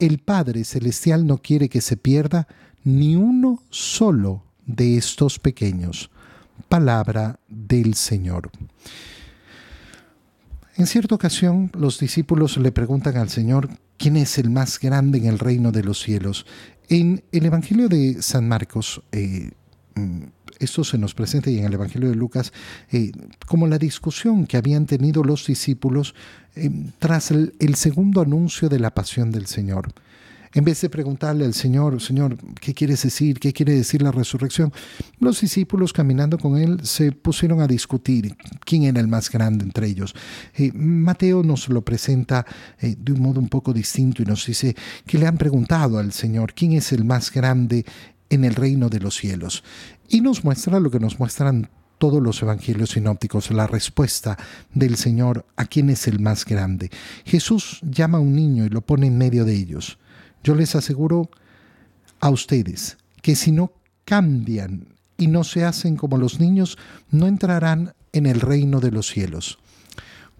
el 0.00 0.18
Padre 0.18 0.64
Celestial 0.64 1.28
no 1.28 1.38
quiere 1.38 1.68
que 1.68 1.80
se 1.80 1.96
pierda 1.96 2.48
ni 2.84 3.16
uno 3.16 3.62
solo 3.70 4.42
de 4.66 4.96
estos 4.96 5.38
pequeños. 5.38 6.10
Palabra 6.68 7.38
del 7.48 7.94
Señor. 7.94 8.50
En 10.76 10.86
cierta 10.86 11.14
ocasión 11.14 11.70
los 11.74 11.98
discípulos 11.98 12.56
le 12.56 12.72
preguntan 12.72 13.16
al 13.16 13.28
Señor 13.28 13.68
quién 13.98 14.16
es 14.16 14.38
el 14.38 14.50
más 14.50 14.80
grande 14.80 15.18
en 15.18 15.26
el 15.26 15.38
reino 15.38 15.70
de 15.70 15.84
los 15.84 16.00
cielos. 16.00 16.46
En 16.88 17.22
el 17.30 17.46
Evangelio 17.46 17.88
de 17.88 18.22
San 18.22 18.48
Marcos, 18.48 19.02
eh, 19.12 19.50
mm, 19.94 20.22
esto 20.58 20.82
se 20.84 20.98
nos 20.98 21.14
presenta 21.14 21.50
y 21.50 21.58
en 21.58 21.66
el 21.66 21.74
Evangelio 21.74 22.08
de 22.08 22.14
Lucas 22.14 22.52
eh, 22.90 23.12
como 23.46 23.66
la 23.66 23.78
discusión 23.78 24.46
que 24.46 24.56
habían 24.56 24.86
tenido 24.86 25.24
los 25.24 25.46
discípulos 25.46 26.14
eh, 26.54 26.70
tras 26.98 27.30
el 27.30 27.74
segundo 27.74 28.20
anuncio 28.20 28.68
de 28.68 28.78
la 28.80 28.94
pasión 28.94 29.30
del 29.30 29.46
Señor. 29.46 29.92
En 30.54 30.64
vez 30.64 30.82
de 30.82 30.90
preguntarle 30.90 31.46
al 31.46 31.54
Señor, 31.54 32.00
Señor, 32.02 32.36
¿qué 32.60 32.74
quieres 32.74 33.02
decir? 33.02 33.40
¿Qué 33.40 33.54
quiere 33.54 33.74
decir 33.74 34.02
la 34.02 34.12
resurrección? 34.12 34.70
Los 35.18 35.40
discípulos 35.40 35.94
caminando 35.94 36.38
con 36.38 36.58
él 36.58 36.80
se 36.82 37.12
pusieron 37.12 37.62
a 37.62 37.66
discutir 37.66 38.36
quién 38.66 38.82
era 38.82 39.00
el 39.00 39.08
más 39.08 39.30
grande 39.30 39.64
entre 39.64 39.86
ellos. 39.86 40.14
Eh, 40.54 40.70
Mateo 40.74 41.42
nos 41.42 41.70
lo 41.70 41.80
presenta 41.80 42.44
eh, 42.80 42.96
de 42.98 43.12
un 43.12 43.22
modo 43.22 43.40
un 43.40 43.48
poco 43.48 43.72
distinto 43.72 44.22
y 44.22 44.26
nos 44.26 44.44
dice 44.44 44.76
que 45.06 45.16
le 45.16 45.26
han 45.26 45.38
preguntado 45.38 45.98
al 45.98 46.12
Señor 46.12 46.52
quién 46.52 46.72
es 46.72 46.92
el 46.92 47.04
más 47.04 47.32
grande 47.32 47.86
en 48.28 48.44
el 48.44 48.54
reino 48.54 48.90
de 48.90 49.00
los 49.00 49.16
cielos. 49.16 49.64
Y 50.10 50.20
nos 50.20 50.44
muestra 50.44 50.80
lo 50.80 50.90
que 50.90 51.00
nos 51.00 51.18
muestran 51.18 51.70
todos 51.96 52.22
los 52.22 52.42
evangelios 52.42 52.90
sinópticos, 52.90 53.50
la 53.52 53.66
respuesta 53.66 54.36
del 54.74 54.96
Señor 54.96 55.46
a 55.56 55.64
quién 55.64 55.88
es 55.88 56.08
el 56.08 56.18
más 56.18 56.44
grande. 56.44 56.90
Jesús 57.24 57.78
llama 57.82 58.18
a 58.18 58.20
un 58.20 58.34
niño 58.34 58.66
y 58.66 58.68
lo 58.68 58.82
pone 58.82 59.06
en 59.06 59.16
medio 59.16 59.46
de 59.46 59.54
ellos. 59.54 59.98
Yo 60.42 60.54
les 60.54 60.74
aseguro 60.74 61.30
a 62.20 62.30
ustedes 62.30 62.98
que 63.20 63.36
si 63.36 63.52
no 63.52 63.72
cambian 64.04 64.88
y 65.16 65.28
no 65.28 65.44
se 65.44 65.64
hacen 65.64 65.96
como 65.96 66.18
los 66.18 66.40
niños, 66.40 66.76
no 67.10 67.26
entrarán 67.26 67.94
en 68.12 68.26
el 68.26 68.40
reino 68.40 68.80
de 68.80 68.90
los 68.90 69.06
cielos. 69.06 69.58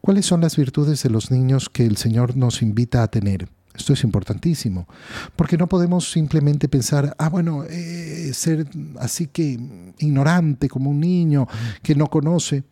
¿Cuáles 0.00 0.26
son 0.26 0.40
las 0.40 0.56
virtudes 0.56 1.02
de 1.02 1.10
los 1.10 1.30
niños 1.30 1.68
que 1.68 1.86
el 1.86 1.96
Señor 1.96 2.36
nos 2.36 2.60
invita 2.62 3.02
a 3.02 3.08
tener? 3.08 3.48
Esto 3.74 3.94
es 3.94 4.04
importantísimo, 4.04 4.86
porque 5.34 5.56
no 5.56 5.66
podemos 5.66 6.10
simplemente 6.10 6.68
pensar, 6.68 7.14
ah, 7.18 7.30
bueno, 7.30 7.64
eh, 7.64 8.30
ser 8.34 8.66
así 8.98 9.28
que 9.28 9.58
ignorante 9.98 10.68
como 10.68 10.90
un 10.90 11.00
niño 11.00 11.46
que 11.82 11.94
no 11.94 12.08
conoce. 12.08 12.64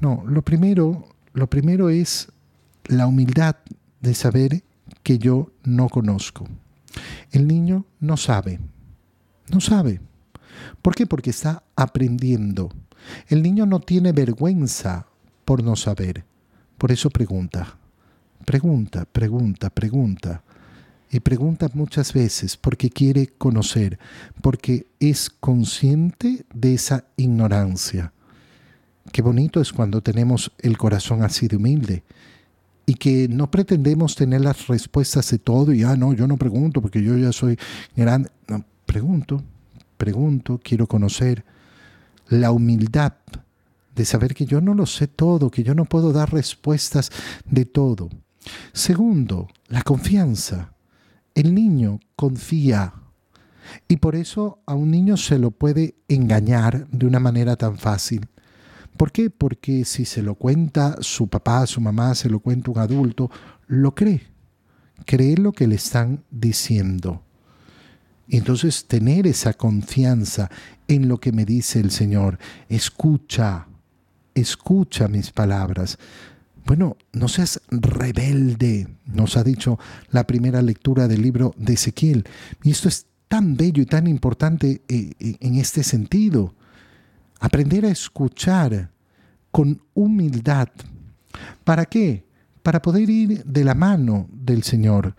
No, 0.00 0.24
lo 0.26 0.42
primero, 0.42 1.08
lo 1.34 1.48
primero 1.48 1.88
es 1.88 2.32
la 2.86 3.06
humildad 3.06 3.56
de 4.00 4.14
saber 4.14 4.64
que 5.02 5.18
yo 5.18 5.50
no 5.64 5.88
conozco. 5.88 6.46
El 7.30 7.46
niño 7.46 7.84
no 8.00 8.16
sabe, 8.16 8.60
no 9.50 9.60
sabe. 9.60 10.00
¿Por 10.82 10.94
qué? 10.94 11.06
Porque 11.06 11.30
está 11.30 11.62
aprendiendo. 11.76 12.70
El 13.28 13.42
niño 13.42 13.66
no 13.66 13.80
tiene 13.80 14.12
vergüenza 14.12 15.06
por 15.44 15.62
no 15.62 15.76
saber. 15.76 16.24
Por 16.78 16.92
eso 16.92 17.10
pregunta, 17.10 17.76
pregunta, 18.44 19.04
pregunta, 19.04 19.70
pregunta. 19.70 20.42
Y 21.10 21.20
pregunta 21.20 21.68
muchas 21.74 22.12
veces 22.12 22.56
porque 22.56 22.90
quiere 22.90 23.28
conocer, 23.28 24.00
porque 24.42 24.88
es 24.98 25.30
consciente 25.30 26.44
de 26.52 26.74
esa 26.74 27.04
ignorancia. 27.16 28.12
Qué 29.12 29.22
bonito 29.22 29.60
es 29.60 29.72
cuando 29.72 30.02
tenemos 30.02 30.50
el 30.58 30.76
corazón 30.76 31.22
así 31.22 31.46
de 31.46 31.56
humilde 31.56 32.02
y 32.86 32.94
que 32.94 33.28
no 33.28 33.50
pretendemos 33.50 34.14
tener 34.14 34.42
las 34.42 34.66
respuestas 34.66 35.30
de 35.30 35.38
todo 35.38 35.72
y, 35.72 35.82
ah, 35.82 35.96
no, 35.96 36.12
yo 36.12 36.26
no 36.26 36.36
pregunto 36.36 36.82
porque 36.82 37.02
yo 37.02 37.16
ya 37.16 37.32
soy 37.32 37.58
grande. 37.96 38.30
No, 38.48 38.64
pregunto, 38.86 39.42
pregunto, 39.96 40.60
quiero 40.62 40.86
conocer 40.86 41.44
la 42.28 42.50
humildad 42.50 43.14
de 43.94 44.04
saber 44.04 44.34
que 44.34 44.44
yo 44.44 44.60
no 44.60 44.74
lo 44.74 44.86
sé 44.86 45.06
todo, 45.06 45.50
que 45.50 45.62
yo 45.62 45.74
no 45.74 45.84
puedo 45.84 46.12
dar 46.12 46.32
respuestas 46.32 47.10
de 47.46 47.64
todo. 47.64 48.10
Segundo, 48.72 49.48
la 49.68 49.82
confianza. 49.82 50.74
El 51.34 51.54
niño 51.54 52.00
confía 52.14 52.94
y 53.88 53.96
por 53.96 54.14
eso 54.14 54.60
a 54.66 54.74
un 54.74 54.90
niño 54.90 55.16
se 55.16 55.38
lo 55.38 55.50
puede 55.50 55.94
engañar 56.08 56.86
de 56.90 57.06
una 57.06 57.18
manera 57.18 57.56
tan 57.56 57.76
fácil. 57.76 58.28
¿Por 58.96 59.10
qué? 59.10 59.30
Porque 59.30 59.84
si 59.84 60.04
se 60.04 60.22
lo 60.22 60.36
cuenta 60.36 60.96
su 61.00 61.28
papá, 61.28 61.66
su 61.66 61.80
mamá, 61.80 62.14
se 62.14 62.30
lo 62.30 62.40
cuenta 62.40 62.70
un 62.70 62.78
adulto, 62.78 63.30
lo 63.66 63.94
cree. 63.94 64.22
Cree 65.04 65.36
lo 65.36 65.52
que 65.52 65.66
le 65.66 65.74
están 65.74 66.24
diciendo. 66.30 67.22
Entonces 68.28 68.86
tener 68.86 69.26
esa 69.26 69.52
confianza 69.54 70.50
en 70.88 71.08
lo 71.08 71.18
que 71.18 71.32
me 71.32 71.44
dice 71.44 71.80
el 71.80 71.90
Señor. 71.90 72.38
Escucha, 72.68 73.66
escucha 74.34 75.08
mis 75.08 75.30
palabras. 75.30 75.98
Bueno, 76.64 76.96
no 77.12 77.28
seas 77.28 77.60
rebelde, 77.70 78.88
nos 79.04 79.36
ha 79.36 79.44
dicho 79.44 79.78
la 80.10 80.26
primera 80.26 80.62
lectura 80.62 81.08
del 81.08 81.20
libro 81.20 81.54
de 81.58 81.74
Ezequiel. 81.74 82.24
Y 82.62 82.70
esto 82.70 82.88
es 82.88 83.06
tan 83.28 83.56
bello 83.56 83.82
y 83.82 83.86
tan 83.86 84.06
importante 84.06 84.82
eh, 84.88 85.12
eh, 85.18 85.36
en 85.40 85.56
este 85.56 85.82
sentido. 85.82 86.54
Aprender 87.44 87.84
a 87.84 87.90
escuchar 87.90 88.90
con 89.50 89.82
humildad. 89.92 90.68
¿Para 91.62 91.84
qué? 91.84 92.24
Para 92.62 92.80
poder 92.80 93.10
ir 93.10 93.44
de 93.44 93.64
la 93.64 93.74
mano 93.74 94.30
del 94.32 94.62
Señor, 94.62 95.14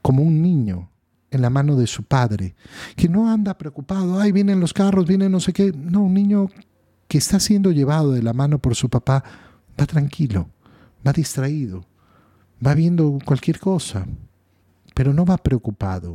como 0.00 0.22
un 0.22 0.40
niño 0.42 0.92
en 1.28 1.42
la 1.42 1.50
mano 1.50 1.74
de 1.74 1.88
su 1.88 2.04
padre, 2.04 2.54
que 2.94 3.08
no 3.08 3.28
anda 3.28 3.58
preocupado, 3.58 4.20
ay, 4.20 4.30
vienen 4.30 4.60
los 4.60 4.72
carros, 4.72 5.08
vienen 5.08 5.32
no 5.32 5.40
sé 5.40 5.52
qué. 5.52 5.72
No, 5.72 6.02
un 6.02 6.14
niño 6.14 6.46
que 7.08 7.18
está 7.18 7.40
siendo 7.40 7.72
llevado 7.72 8.12
de 8.12 8.22
la 8.22 8.32
mano 8.32 8.60
por 8.60 8.76
su 8.76 8.88
papá 8.88 9.24
va 9.78 9.86
tranquilo, 9.86 10.48
va 11.04 11.12
distraído, 11.12 11.84
va 12.64 12.74
viendo 12.74 13.18
cualquier 13.24 13.58
cosa, 13.58 14.06
pero 14.94 15.12
no 15.12 15.24
va 15.24 15.36
preocupado. 15.36 16.14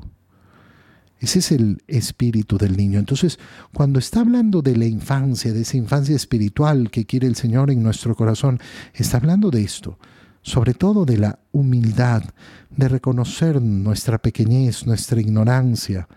Ese 1.25 1.39
es 1.39 1.51
el 1.51 1.81
espíritu 1.87 2.59
del 2.59 2.77
niño. 2.77 2.99
Entonces, 2.99 3.39
cuando 3.73 3.97
está 3.97 4.19
hablando 4.19 4.61
de 4.61 4.77
la 4.77 4.85
infancia, 4.85 5.53
de 5.53 5.61
esa 5.61 5.75
infancia 5.75 6.15
espiritual 6.15 6.91
que 6.91 7.07
quiere 7.07 7.25
el 7.25 7.35
Señor 7.35 7.71
en 7.71 7.81
nuestro 7.81 8.15
corazón, 8.15 8.59
está 8.93 9.17
hablando 9.17 9.49
de 9.49 9.63
esto, 9.63 9.97
sobre 10.43 10.75
todo 10.75 11.03
de 11.03 11.17
la 11.17 11.39
humildad, 11.51 12.21
de 12.69 12.87
reconocer 12.89 13.59
nuestra 13.59 14.19
pequeñez, 14.19 14.85
nuestra 14.85 15.19
ignorancia, 15.19 16.07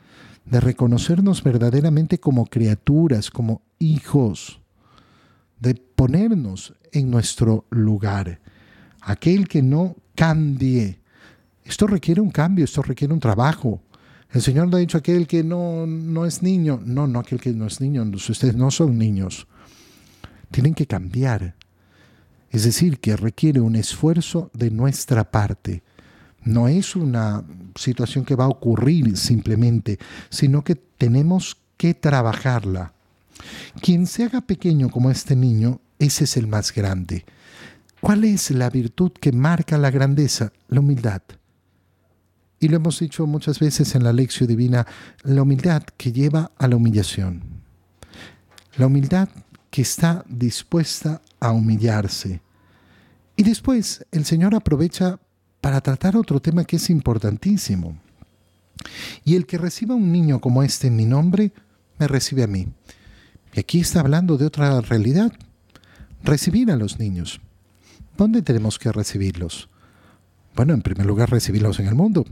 de 0.44 0.60
reconocernos 0.60 1.42
verdaderamente 1.42 2.20
como 2.20 2.44
criaturas, 2.44 3.30
como 3.30 3.62
hijos, 3.78 4.60
de 5.58 5.74
ponernos 5.74 6.74
en 6.92 7.10
nuestro 7.10 7.64
lugar. 7.70 8.40
Aquel 9.00 9.48
que 9.48 9.62
no 9.62 9.96
cambie. 10.14 11.00
Esto 11.64 11.86
requiere 11.86 12.20
un 12.20 12.30
cambio, 12.30 12.66
esto 12.66 12.82
requiere 12.82 13.14
un 13.14 13.20
trabajo. 13.20 13.80
El 14.30 14.42
Señor 14.42 14.68
no 14.68 14.76
ha 14.76 14.80
dicho 14.80 14.98
aquel 14.98 15.26
que 15.26 15.42
no, 15.42 15.86
no 15.86 16.26
es 16.26 16.42
niño. 16.42 16.80
No, 16.84 17.06
no 17.06 17.20
aquel 17.20 17.40
que 17.40 17.52
no 17.52 17.66
es 17.66 17.80
niño. 17.80 18.02
Ustedes 18.02 18.54
no 18.54 18.70
son 18.70 18.98
niños. 18.98 19.46
Tienen 20.50 20.74
que 20.74 20.86
cambiar. 20.86 21.54
Es 22.50 22.64
decir, 22.64 22.98
que 22.98 23.16
requiere 23.16 23.60
un 23.60 23.76
esfuerzo 23.76 24.50
de 24.52 24.70
nuestra 24.70 25.30
parte. 25.30 25.82
No 26.44 26.68
es 26.68 26.96
una 26.96 27.44
situación 27.74 28.24
que 28.24 28.36
va 28.36 28.44
a 28.44 28.48
ocurrir 28.48 29.16
simplemente, 29.16 29.98
sino 30.30 30.62
que 30.62 30.74
tenemos 30.74 31.56
que 31.76 31.94
trabajarla. 31.94 32.92
Quien 33.80 34.06
se 34.06 34.24
haga 34.24 34.40
pequeño 34.40 34.90
como 34.90 35.10
este 35.10 35.36
niño, 35.36 35.80
ese 35.98 36.24
es 36.24 36.36
el 36.36 36.46
más 36.46 36.72
grande. 36.72 37.24
¿Cuál 38.00 38.24
es 38.24 38.50
la 38.50 38.70
virtud 38.70 39.12
que 39.12 39.32
marca 39.32 39.78
la 39.78 39.90
grandeza? 39.90 40.52
La 40.68 40.80
humildad. 40.80 41.22
Y 42.60 42.68
lo 42.68 42.76
hemos 42.76 42.98
dicho 42.98 43.26
muchas 43.26 43.58
veces 43.58 43.94
en 43.94 44.02
la 44.04 44.12
lección 44.12 44.48
divina, 44.48 44.86
la 45.22 45.42
humildad 45.42 45.82
que 45.96 46.12
lleva 46.12 46.50
a 46.58 46.66
la 46.66 46.76
humillación. 46.76 47.42
La 48.76 48.86
humildad 48.86 49.28
que 49.70 49.82
está 49.82 50.24
dispuesta 50.28 51.20
a 51.40 51.52
humillarse. 51.52 52.40
Y 53.36 53.44
después 53.44 54.04
el 54.10 54.24
Señor 54.24 54.54
aprovecha 54.54 55.20
para 55.60 55.80
tratar 55.80 56.16
otro 56.16 56.40
tema 56.40 56.64
que 56.64 56.76
es 56.76 56.90
importantísimo. 56.90 57.96
Y 59.24 59.36
el 59.36 59.46
que 59.46 59.58
reciba 59.58 59.94
un 59.94 60.12
niño 60.12 60.40
como 60.40 60.62
este 60.62 60.88
en 60.88 60.96
mi 60.96 61.04
nombre, 61.04 61.52
me 61.98 62.08
recibe 62.08 62.44
a 62.44 62.48
mí. 62.48 62.68
Y 63.54 63.60
aquí 63.60 63.80
está 63.80 64.00
hablando 64.00 64.36
de 64.36 64.46
otra 64.46 64.80
realidad. 64.80 65.32
Recibir 66.22 66.70
a 66.70 66.76
los 66.76 66.98
niños. 66.98 67.40
¿Dónde 68.16 68.42
tenemos 68.42 68.78
que 68.78 68.90
recibirlos? 68.90 69.68
Bueno, 70.56 70.74
en 70.74 70.82
primer 70.82 71.06
lugar, 71.06 71.30
recibirlos 71.30 71.78
en 71.78 71.86
el 71.86 71.94
mundo. 71.94 72.26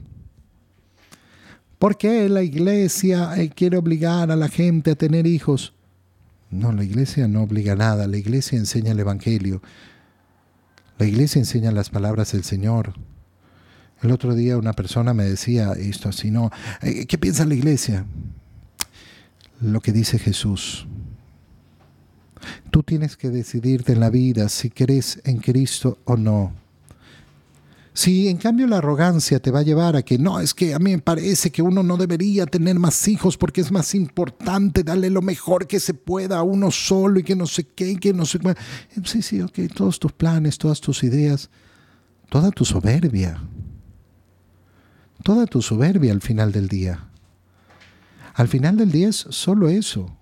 ¿Por 1.79 1.99
qué 1.99 2.29
la 2.29 2.43
iglesia 2.43 3.37
eh, 3.37 3.51
quiere 3.51 3.77
obligar 3.77 4.31
a 4.31 4.37
la 4.37 4.49
gente 4.49 4.93
a 4.93 4.95
tener 4.95 5.27
hijos? 5.27 5.75
No, 6.51 6.73
la 6.73 6.85
iglesia 6.85 7.29
no 7.29 7.43
obliga 7.43 7.75
nada, 7.75 8.07
la 8.07 8.17
iglesia 8.17 8.57
enseña 8.57 8.93
el 8.93 9.01
Evangelio. 9.01 9.61
La 10.99 11.07
iglesia 11.07 11.39
enseña 11.39 11.73
las 11.73 11.91
palabras 11.91 12.33
del 12.33 12.45
Señor. 12.45 12.95
El 14.03 14.13
otro 14.13 14.35
día 14.35 14.57
una 14.57 14.73
persona 14.73 15.13
me 15.13 15.25
decía 15.25 15.73
esto 15.73 16.09
así, 16.09 16.31
¿no? 16.31 16.51
Eh, 16.81 17.07
¿Qué 17.07 17.19
piensa 17.19 17.45
la 17.45 17.55
iglesia? 17.55 18.07
Lo 19.61 19.81
que 19.81 19.93
dice 19.93 20.19
Jesús. 20.19 20.87
Tú 22.71 22.83
tienes 22.83 23.17
que 23.17 23.31
decidirte 23.31 23.93
en 23.93 24.01
la 24.01 24.11
vida 24.11 24.49
si 24.49 24.71
crees 24.71 25.21
en 25.25 25.39
Cristo 25.39 25.99
o 26.05 26.17
no. 26.17 26.53
Si 27.97 28.29
en 28.29 28.37
cambio 28.37 28.67
la 28.67 28.77
arrogancia 28.77 29.41
te 29.41 29.51
va 29.51 29.61
a 29.61 29.63
llevar 29.63 29.97
a 29.97 30.03
que 30.03 30.19
no, 30.19 30.39
es 30.39 30.53
que 30.53 30.75
a 30.75 30.79
mí 30.79 30.91
me 30.91 30.99
parece 30.99 31.51
que 31.51 31.63
uno 31.63 31.83
no 31.83 31.97
debería 31.97 32.45
tener 32.45 32.79
más 32.79 33.09
hijos 33.09 33.39
porque 33.39 33.63
es 33.63 33.73
más 33.73 33.95
importante 33.95 34.85
darle 34.85 35.09
lo 35.09 35.23
mejor 35.23 35.67
que 35.67 35.81
se 35.81 35.95
pueda 35.95 36.37
a 36.37 36.43
uno 36.43 36.71
solo 36.71 37.21
y 37.21 37.23
que 37.23 37.35
no 37.35 37.47
sé 37.47 37.65
qué, 37.65 37.93
y 37.93 37.97
que 37.97 38.13
no 38.13 38.27
sé 38.27 38.39
qué. 38.39 38.55
Sí, 39.03 39.23
sí, 39.23 39.41
ok, 39.41 39.61
todos 39.75 39.99
tus 39.99 40.13
planes, 40.13 40.59
todas 40.59 40.79
tus 40.83 41.05
ideas, 41.05 41.49
toda 42.29 42.51
tu 42.51 42.67
soberbia, 42.67 43.43
toda 45.23 45.47
tu 45.47 45.63
soberbia 45.63 46.13
al 46.13 46.21
final 46.21 46.53
del 46.53 46.69
día. 46.69 47.09
Al 48.35 48.49
final 48.49 48.77
del 48.77 48.93
día 48.93 49.09
es 49.09 49.27
solo 49.31 49.71
eso. 49.71 50.15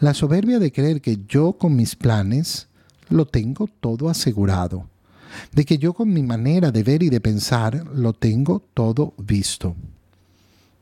La 0.00 0.12
soberbia 0.12 0.58
de 0.58 0.72
creer 0.72 1.00
que 1.00 1.24
yo 1.28 1.52
con 1.52 1.76
mis 1.76 1.94
planes 1.94 2.66
lo 3.08 3.26
tengo 3.26 3.68
todo 3.80 4.08
asegurado 4.08 4.88
de 5.52 5.64
que 5.64 5.78
yo 5.78 5.92
con 5.92 6.12
mi 6.12 6.22
manera 6.22 6.70
de 6.70 6.82
ver 6.82 7.02
y 7.02 7.10
de 7.10 7.20
pensar 7.20 7.86
lo 7.94 8.12
tengo 8.12 8.62
todo 8.74 9.14
visto. 9.18 9.76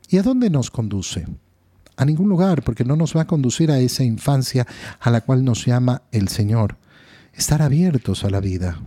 ¿Y 0.09 0.17
a 0.17 0.23
dónde 0.23 0.49
nos 0.49 0.71
conduce? 0.71 1.25
A 1.97 2.05
ningún 2.05 2.29
lugar, 2.29 2.63
porque 2.63 2.83
no 2.83 2.95
nos 2.95 3.15
va 3.15 3.21
a 3.21 3.27
conducir 3.27 3.71
a 3.71 3.79
esa 3.79 4.03
infancia 4.03 4.67
a 4.99 5.09
la 5.09 5.21
cual 5.21 5.43
nos 5.43 5.65
llama 5.65 6.03
el 6.11 6.27
Señor. 6.27 6.77
Estar 7.33 7.61
abiertos 7.61 8.23
a 8.23 8.29
la 8.29 8.39
vida. 8.39 8.79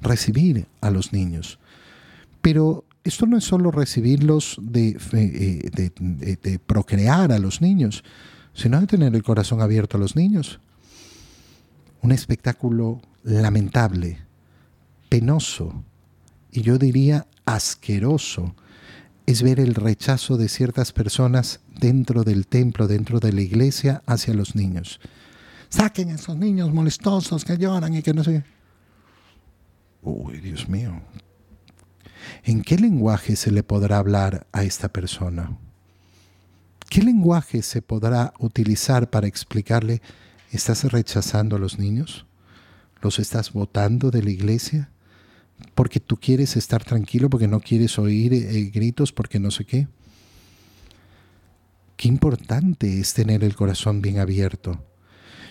Recibir 0.00 0.66
a 0.80 0.90
los 0.90 1.12
niños. 1.12 1.58
Pero 2.40 2.84
esto 3.04 3.26
no 3.26 3.36
es 3.36 3.44
solo 3.44 3.70
recibirlos 3.70 4.58
de, 4.60 4.98
eh, 5.12 6.58
procrear 6.66 7.32
a 7.32 7.38
los 7.38 7.60
niños, 7.60 8.04
sino 8.54 8.80
de 8.80 8.86
tener 8.86 9.14
el 9.14 9.22
corazón 9.22 9.60
abierto 9.60 9.96
a 9.96 10.00
los 10.00 10.14
niños. 10.14 10.60
Un 12.02 12.12
espectáculo 12.12 13.00
lamentable, 13.22 14.18
penoso 15.08 15.84
y 16.50 16.62
yo 16.62 16.78
diría 16.78 17.26
asqueroso 17.44 18.54
es 19.26 19.42
ver 19.42 19.60
el 19.60 19.74
rechazo 19.74 20.36
de 20.36 20.48
ciertas 20.48 20.92
personas 20.92 21.60
dentro 21.78 22.24
del 22.24 22.46
templo, 22.46 22.88
dentro 22.88 23.20
de 23.20 23.32
la 23.32 23.40
iglesia, 23.40 24.02
hacia 24.06 24.34
los 24.34 24.54
niños. 24.54 25.00
Saquen 25.68 26.10
a 26.10 26.14
esos 26.16 26.36
niños 26.36 26.72
molestosos 26.72 27.44
que 27.44 27.56
lloran 27.56 27.94
y 27.94 28.02
que 28.02 28.12
no 28.12 28.24
sé. 28.24 28.44
Uy, 30.02 30.38
Dios 30.38 30.68
mío. 30.68 31.00
¿En 32.44 32.62
qué 32.62 32.76
lenguaje 32.76 33.36
se 33.36 33.50
le 33.50 33.62
podrá 33.62 33.98
hablar 33.98 34.46
a 34.52 34.64
esta 34.64 34.88
persona? 34.88 35.56
¿Qué 36.90 37.00
lenguaje 37.00 37.62
se 37.62 37.80
podrá 37.80 38.34
utilizar 38.38 39.08
para 39.08 39.26
explicarle, 39.26 40.02
¿estás 40.50 40.84
rechazando 40.92 41.56
a 41.56 41.58
los 41.58 41.78
niños? 41.78 42.26
¿Los 43.02 43.18
estás 43.18 43.52
votando 43.52 44.12
de 44.12 44.22
la 44.22 44.30
iglesia? 44.30 44.90
Porque 45.74 45.98
tú 45.98 46.16
quieres 46.18 46.56
estar 46.56 46.84
tranquilo, 46.84 47.28
porque 47.28 47.48
no 47.48 47.60
quieres 47.60 47.98
oír 47.98 48.32
eh, 48.32 48.70
gritos, 48.72 49.12
porque 49.12 49.40
no 49.40 49.50
sé 49.50 49.64
qué. 49.64 49.88
Qué 51.96 52.08
importante 52.08 53.00
es 53.00 53.12
tener 53.12 53.42
el 53.42 53.56
corazón 53.56 54.00
bien 54.02 54.20
abierto. 54.20 54.84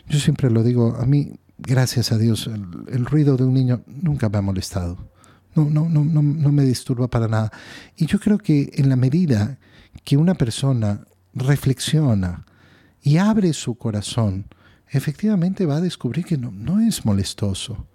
Yo 0.08 0.20
siempre 0.20 0.50
lo 0.50 0.64
digo, 0.64 0.96
a 0.96 1.06
mí, 1.06 1.34
gracias 1.58 2.12
a 2.14 2.18
Dios, 2.18 2.48
el, 2.48 3.06
ruido 3.06 3.36
de 3.36 3.44
un 3.44 3.54
niño 3.54 3.84
nunca 3.86 4.30
me 4.30 4.38
ha 4.38 4.42
molestado. 4.42 5.10
No, 5.54 5.70
no, 5.70 5.90
no, 5.90 6.06
no, 6.06 6.22
no 6.22 6.52
me 6.54 6.64
disturba 6.64 7.10
para 7.10 7.28
nada. 7.28 7.52
Y 7.98 8.06
yo 8.06 8.20
creo 8.20 8.38
que 8.38 8.72
en 8.76 8.88
la 8.88 8.96
medida 8.96 9.60
que 10.06 10.16
una 10.16 10.36
persona 10.36 11.06
reflexiona 11.34 12.46
y 13.02 13.18
abre 13.18 13.52
su 13.52 13.76
corazón, 13.76 14.46
efectivamente 14.92 15.66
va 15.66 15.78
a 15.78 15.82
descubrir 15.82 16.26
que 16.26 16.38
no, 16.38 16.52
no 16.52 16.80
es 16.82 17.06
molestoso. 17.06 17.88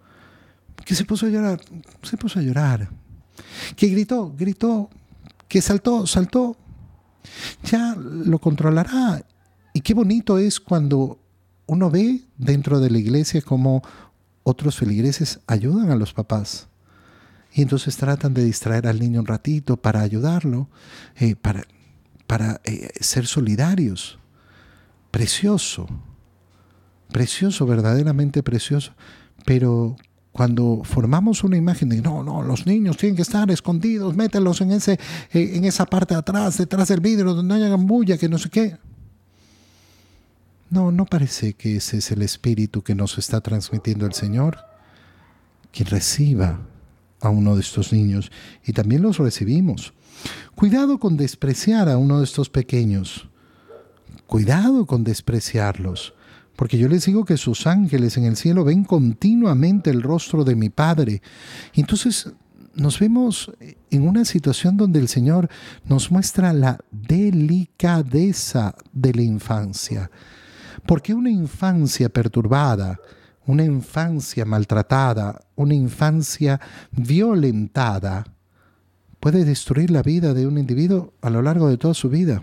Que 0.85 0.94
se 0.94 1.04
puso 1.04 1.26
a 1.26 1.28
llorar, 1.28 1.61
se 2.02 2.16
puso 2.16 2.38
a 2.38 2.42
llorar. 2.42 2.88
Que 3.76 3.88
gritó, 3.88 4.32
gritó. 4.37 4.90
Que 5.46 5.61
saltó, 5.61 6.06
saltó. 6.06 6.56
Ya 7.64 7.94
lo 7.96 8.38
controlará. 8.38 9.24
Y 9.74 9.80
qué 9.80 9.94
bonito 9.94 10.38
es 10.38 10.59
cuando 10.59 11.20
uno 11.66 11.90
ve 11.90 12.22
dentro 12.38 12.80
de 12.80 12.90
la 12.90 12.98
iglesia 12.98 13.42
cómo 13.42 13.82
otros 14.42 14.76
feligreses 14.76 15.40
ayudan 15.46 15.90
a 15.90 15.96
los 15.96 16.14
papás. 16.14 16.68
Y 17.52 17.62
entonces 17.62 17.96
tratan 17.96 18.32
de 18.32 18.44
distraer 18.44 18.87
al 18.87 19.00
niño 19.00 19.20
un 19.20 19.26
ratito 19.26 19.76
para 19.76 20.00
ayudarlo, 20.00 20.68
eh, 21.16 21.37
para, 21.37 21.64
para 22.26 22.61
eh, 22.64 22.90
ser 23.00 23.26
solidarios. 23.26 24.18
Precioso 25.11 25.88
precioso, 27.10 27.66
verdaderamente 27.66 28.42
precioso, 28.42 28.92
pero 29.44 29.96
cuando 30.32 30.82
formamos 30.84 31.44
una 31.44 31.56
imagen 31.56 31.88
de 31.88 32.02
no, 32.02 32.22
no, 32.22 32.42
los 32.42 32.66
niños 32.66 32.98
tienen 32.98 33.16
que 33.16 33.22
estar 33.22 33.50
escondidos, 33.50 34.14
mételos 34.14 34.60
en, 34.60 34.72
ese, 34.72 34.98
eh, 35.32 35.52
en 35.54 35.64
esa 35.64 35.86
parte 35.86 36.12
de 36.12 36.20
atrás, 36.20 36.58
detrás 36.58 36.88
del 36.88 37.00
vidrio, 37.00 37.32
donde 37.32 37.58
no 37.58 37.64
haya 37.64 37.74
bulla, 37.76 38.18
que 38.18 38.28
no 38.28 38.36
sé 38.36 38.50
qué. 38.50 38.76
No, 40.68 40.92
no 40.92 41.06
parece 41.06 41.54
que 41.54 41.76
ese 41.76 41.98
es 41.98 42.10
el 42.10 42.22
espíritu 42.22 42.82
que 42.82 42.94
nos 42.94 43.18
está 43.18 43.40
transmitiendo 43.40 44.04
el 44.04 44.12
Señor. 44.12 44.58
Quien 45.72 45.88
reciba 45.88 46.60
a 47.20 47.30
uno 47.30 47.54
de 47.54 47.62
estos 47.62 47.92
niños 47.92 48.30
y 48.64 48.72
también 48.72 49.02
los 49.02 49.18
recibimos. 49.18 49.94
Cuidado 50.54 50.98
con 50.98 51.16
despreciar 51.16 51.88
a 51.88 51.96
uno 51.96 52.18
de 52.18 52.24
estos 52.24 52.50
pequeños. 52.50 53.28
Cuidado 54.26 54.86
con 54.86 55.04
despreciarlos. 55.04 56.14
Porque 56.56 56.78
yo 56.78 56.88
les 56.88 57.04
digo 57.04 57.24
que 57.24 57.36
sus 57.36 57.66
ángeles 57.66 58.16
en 58.16 58.24
el 58.24 58.36
cielo 58.36 58.64
ven 58.64 58.84
continuamente 58.84 59.90
el 59.90 60.02
rostro 60.02 60.42
de 60.44 60.56
mi 60.56 60.70
Padre. 60.70 61.22
entonces 61.74 62.32
nos 62.74 62.98
vemos 62.98 63.50
en 63.90 64.06
una 64.06 64.26
situación 64.26 64.76
donde 64.76 64.98
el 64.98 65.08
Señor 65.08 65.48
nos 65.86 66.10
muestra 66.10 66.52
la 66.52 66.78
delicadeza 66.90 68.74
de 68.92 69.14
la 69.14 69.22
infancia. 69.22 70.10
Porque 70.86 71.14
una 71.14 71.30
infancia 71.30 72.10
perturbada, 72.10 73.00
una 73.46 73.64
infancia 73.64 74.44
maltratada, 74.44 75.40
una 75.54 75.74
infancia 75.74 76.60
violentada, 76.92 78.26
puede 79.20 79.44
destruir 79.44 79.90
la 79.90 80.02
vida 80.02 80.34
de 80.34 80.46
un 80.46 80.58
individuo 80.58 81.14
a 81.22 81.30
lo 81.30 81.40
largo 81.40 81.68
de 81.68 81.78
toda 81.78 81.94
su 81.94 82.10
vida. 82.10 82.42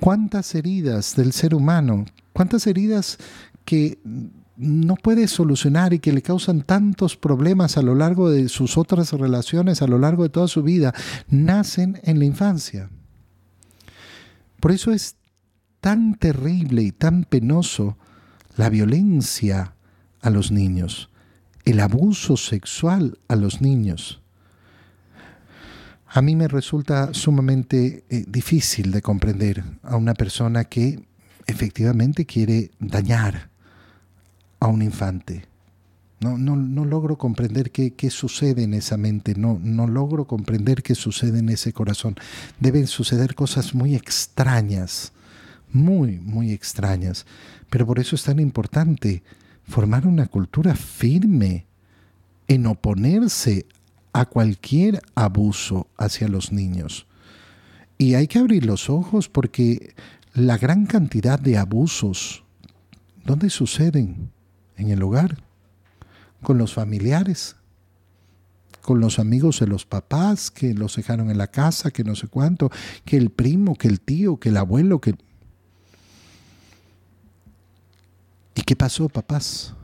¿Cuántas 0.00 0.54
heridas 0.54 1.16
del 1.16 1.32
ser 1.32 1.54
humano, 1.54 2.04
cuántas 2.32 2.66
heridas 2.66 3.18
que 3.64 3.98
no 4.56 4.96
puede 4.96 5.28
solucionar 5.28 5.92
y 5.92 6.00
que 6.00 6.12
le 6.12 6.20
causan 6.20 6.62
tantos 6.62 7.16
problemas 7.16 7.76
a 7.76 7.82
lo 7.82 7.94
largo 7.94 8.28
de 8.28 8.48
sus 8.48 8.76
otras 8.76 9.12
relaciones, 9.12 9.82
a 9.82 9.86
lo 9.86 9.98
largo 9.98 10.24
de 10.24 10.30
toda 10.30 10.48
su 10.48 10.62
vida, 10.62 10.92
nacen 11.28 12.00
en 12.02 12.18
la 12.18 12.24
infancia. 12.24 12.90
Por 14.60 14.72
eso 14.72 14.90
es 14.90 15.16
tan 15.80 16.14
terrible 16.14 16.82
y 16.82 16.90
tan 16.90 17.24
penoso 17.24 17.96
la 18.56 18.68
violencia 18.68 19.76
a 20.20 20.30
los 20.30 20.50
niños, 20.50 21.10
el 21.64 21.78
abuso 21.78 22.36
sexual 22.36 23.18
a 23.28 23.36
los 23.36 23.60
niños. 23.60 24.20
A 26.10 26.22
mí 26.22 26.34
me 26.36 26.48
resulta 26.48 27.12
sumamente 27.12 28.04
eh, 28.08 28.24
difícil 28.26 28.90
de 28.92 29.02
comprender 29.02 29.62
a 29.82 29.96
una 29.96 30.14
persona 30.14 30.64
que 30.64 31.04
efectivamente 31.46 32.24
quiere 32.24 32.70
dañar 32.78 33.50
a 34.58 34.68
un 34.68 34.80
infante. 34.80 35.44
No, 36.20 36.38
no, 36.38 36.56
no 36.56 36.84
logro 36.84 37.16
comprender 37.16 37.70
qué, 37.70 37.92
qué, 37.92 38.10
sucede 38.10 38.64
en 38.64 38.74
esa 38.74 38.96
mente, 38.96 39.34
no, 39.36 39.60
no 39.62 39.86
logro 39.86 40.26
comprender 40.26 40.82
qué 40.82 40.94
sucede 40.94 41.38
en 41.38 41.50
ese 41.50 41.72
corazón. 41.72 42.16
Deben 42.58 42.86
suceder 42.86 43.34
cosas 43.34 43.74
muy 43.74 43.94
extrañas, 43.94 45.12
muy, 45.70 46.18
muy 46.18 46.52
extrañas. 46.52 47.26
Pero 47.70 47.86
por 47.86 47.98
eso 48.00 48.16
es 48.16 48.24
tan 48.24 48.40
importante 48.40 49.22
formar 49.62 50.06
una 50.06 50.26
cultura 50.26 50.74
firme 50.74 51.66
en 52.48 52.66
oponerse 52.66 53.66
a 54.20 54.26
cualquier 54.26 55.00
abuso 55.14 55.88
hacia 55.96 56.28
los 56.28 56.52
niños. 56.52 57.06
Y 57.98 58.14
hay 58.14 58.26
que 58.26 58.38
abrir 58.38 58.64
los 58.64 58.90
ojos 58.90 59.28
porque 59.28 59.94
la 60.34 60.58
gran 60.58 60.86
cantidad 60.86 61.38
de 61.38 61.58
abusos, 61.58 62.44
¿dónde 63.24 63.50
suceden? 63.50 64.30
en 64.78 64.90
el 64.90 65.02
hogar, 65.02 65.36
con 66.42 66.56
los 66.56 66.72
familiares, 66.72 67.56
con 68.80 69.00
los 69.00 69.18
amigos 69.18 69.60
de 69.60 69.66
los 69.66 69.84
papás 69.84 70.50
que 70.50 70.72
los 70.72 70.96
dejaron 70.96 71.30
en 71.30 71.36
la 71.36 71.48
casa, 71.48 71.90
que 71.90 72.04
no 72.04 72.14
sé 72.14 72.28
cuánto, 72.28 72.70
que 73.04 73.16
el 73.16 73.30
primo, 73.30 73.74
que 73.74 73.88
el 73.88 74.00
tío, 74.00 74.38
que 74.38 74.48
el 74.48 74.56
abuelo, 74.56 75.00
que... 75.00 75.14
¿Y 78.54 78.62
qué 78.62 78.76
pasó, 78.76 79.08
papás? 79.08 79.74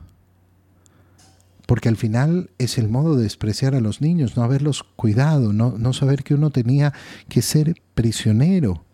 Porque 1.65 1.89
al 1.89 1.97
final 1.97 2.51
es 2.57 2.77
el 2.77 2.89
modo 2.89 3.15
de 3.15 3.23
despreciar 3.23 3.75
a 3.75 3.81
los 3.81 4.01
niños, 4.01 4.37
no 4.37 4.43
haberlos 4.43 4.83
cuidado, 4.83 5.51
no, 5.51 5.75
no 5.77 5.93
saber 5.93 6.23
que 6.23 6.35
uno 6.35 6.51
tenía 6.51 6.93
que 7.27 7.41
ser 7.41 7.81
prisionero, 7.93 8.85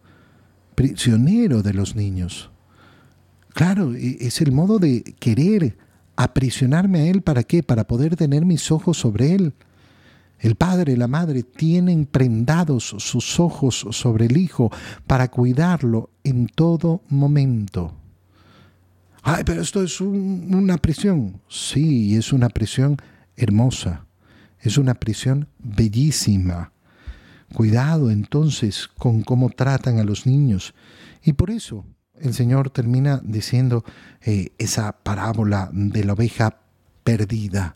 prisionero 0.76 1.64
de 1.64 1.74
los 1.74 1.96
niños. 1.96 2.50
Claro, 3.54 3.94
e, 3.94 4.18
es 4.22 4.42
el 4.42 4.52
modo 4.52 4.80
de 4.80 5.04
querer 5.20 5.78
aprisionarme 6.16 7.02
a 7.02 7.06
Él, 7.08 7.22
¿para 7.22 7.44
qué? 7.44 7.64
Para 7.64 7.88
poder 7.88 8.16
tener 8.16 8.46
mis 8.46 8.72
ojos 8.72 8.98
sobre 8.98 9.36
Él. 9.36 9.54
El 10.40 10.56
padre 10.56 10.98
la 10.98 11.08
madre 11.08 11.44
tienen 11.44 12.06
prendados 12.06 12.96
sus 12.98 13.40
ojos 13.40 13.86
sobre 13.92 14.26
el 14.26 14.38
hijo 14.38 14.72
para 15.06 15.30
cuidarlo 15.30 16.10
en 16.24 16.48
todo 16.48 17.04
momento. 17.10 18.01
Ay, 19.22 19.44
pero 19.46 19.62
esto 19.62 19.84
es 19.84 20.02
una 20.02 20.78
prisión. 20.78 21.42
Sí, 21.48 22.16
es 22.16 22.34
una 22.34 22.50
prisión 22.50 22.98
hermosa. 23.36 24.06
Es 24.60 24.78
una 24.78 24.96
prisión 24.96 25.48
bellísima. 25.60 26.72
Cuidado 27.54 28.10
entonces 28.10 28.88
con 28.88 29.22
cómo 29.22 29.50
tratan 29.50 30.00
a 30.00 30.04
los 30.04 30.26
niños. 30.26 30.74
Y 31.24 31.34
por 31.34 31.52
eso 31.52 31.86
el 32.20 32.34
Señor 32.34 32.70
termina 32.70 33.20
diciendo 33.24 33.84
eh, 34.22 34.50
esa 34.58 34.92
parábola 34.92 35.70
de 35.74 36.04
la 36.04 36.14
oveja 36.14 36.60
perdida, 37.04 37.76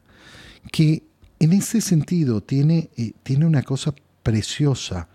que 0.72 1.04
en 1.40 1.54
ese 1.54 1.82
sentido 1.82 2.42
tiene, 2.42 2.90
eh, 2.96 3.12
tiene 3.24 3.46
una 3.46 3.64
cosa 3.64 3.94
preciosa. 4.24 5.10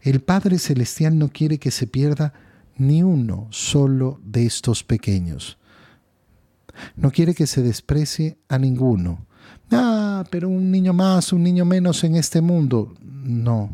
El 0.00 0.20
Padre 0.20 0.58
Celestial 0.58 1.18
no 1.18 1.28
quiere 1.28 1.58
que 1.58 1.70
se 1.70 1.86
pierda 1.86 2.32
ni 2.76 3.02
uno 3.02 3.46
solo 3.50 4.20
de 4.24 4.46
estos 4.46 4.82
pequeños. 4.82 5.58
No 6.96 7.10
quiere 7.10 7.34
que 7.34 7.46
se 7.46 7.62
desprecie 7.62 8.38
a 8.48 8.58
ninguno. 8.58 9.26
Ah, 9.70 10.24
pero 10.30 10.48
un 10.48 10.70
niño 10.70 10.92
más, 10.92 11.32
un 11.32 11.42
niño 11.42 11.64
menos 11.64 12.04
en 12.04 12.16
este 12.16 12.40
mundo. 12.40 12.94
No. 13.02 13.70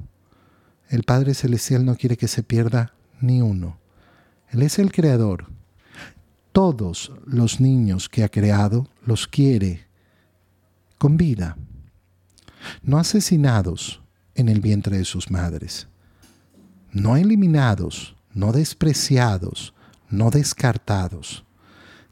El 0.89 1.03
Padre 1.03 1.35
Celestial 1.35 1.85
no 1.85 1.97
quiere 1.97 2.17
que 2.17 2.29
se 2.29 2.43
pierda 2.43 2.95
ni 3.21 3.43
uno. 3.43 3.79
Él 4.51 4.63
es 4.63 4.79
el 4.79 4.93
creador. 4.93 5.47
Todos 6.53 7.13
los 7.27 7.61
niños 7.61 8.09
que 8.09 8.25
ha 8.25 8.29
creado 8.29 8.89
los 9.05 9.29
quiere 9.29 9.87
con 10.97 11.17
vida, 11.17 11.57
no 12.83 12.99
asesinados 12.99 14.03
en 14.35 14.49
el 14.49 14.61
vientre 14.61 14.99
de 14.99 15.05
sus 15.05 15.31
madres, 15.31 15.89
no 16.91 17.17
eliminados, 17.17 18.17
no 18.35 18.53
despreciados, 18.53 19.75
no 20.11 20.31
descartados. 20.31 21.45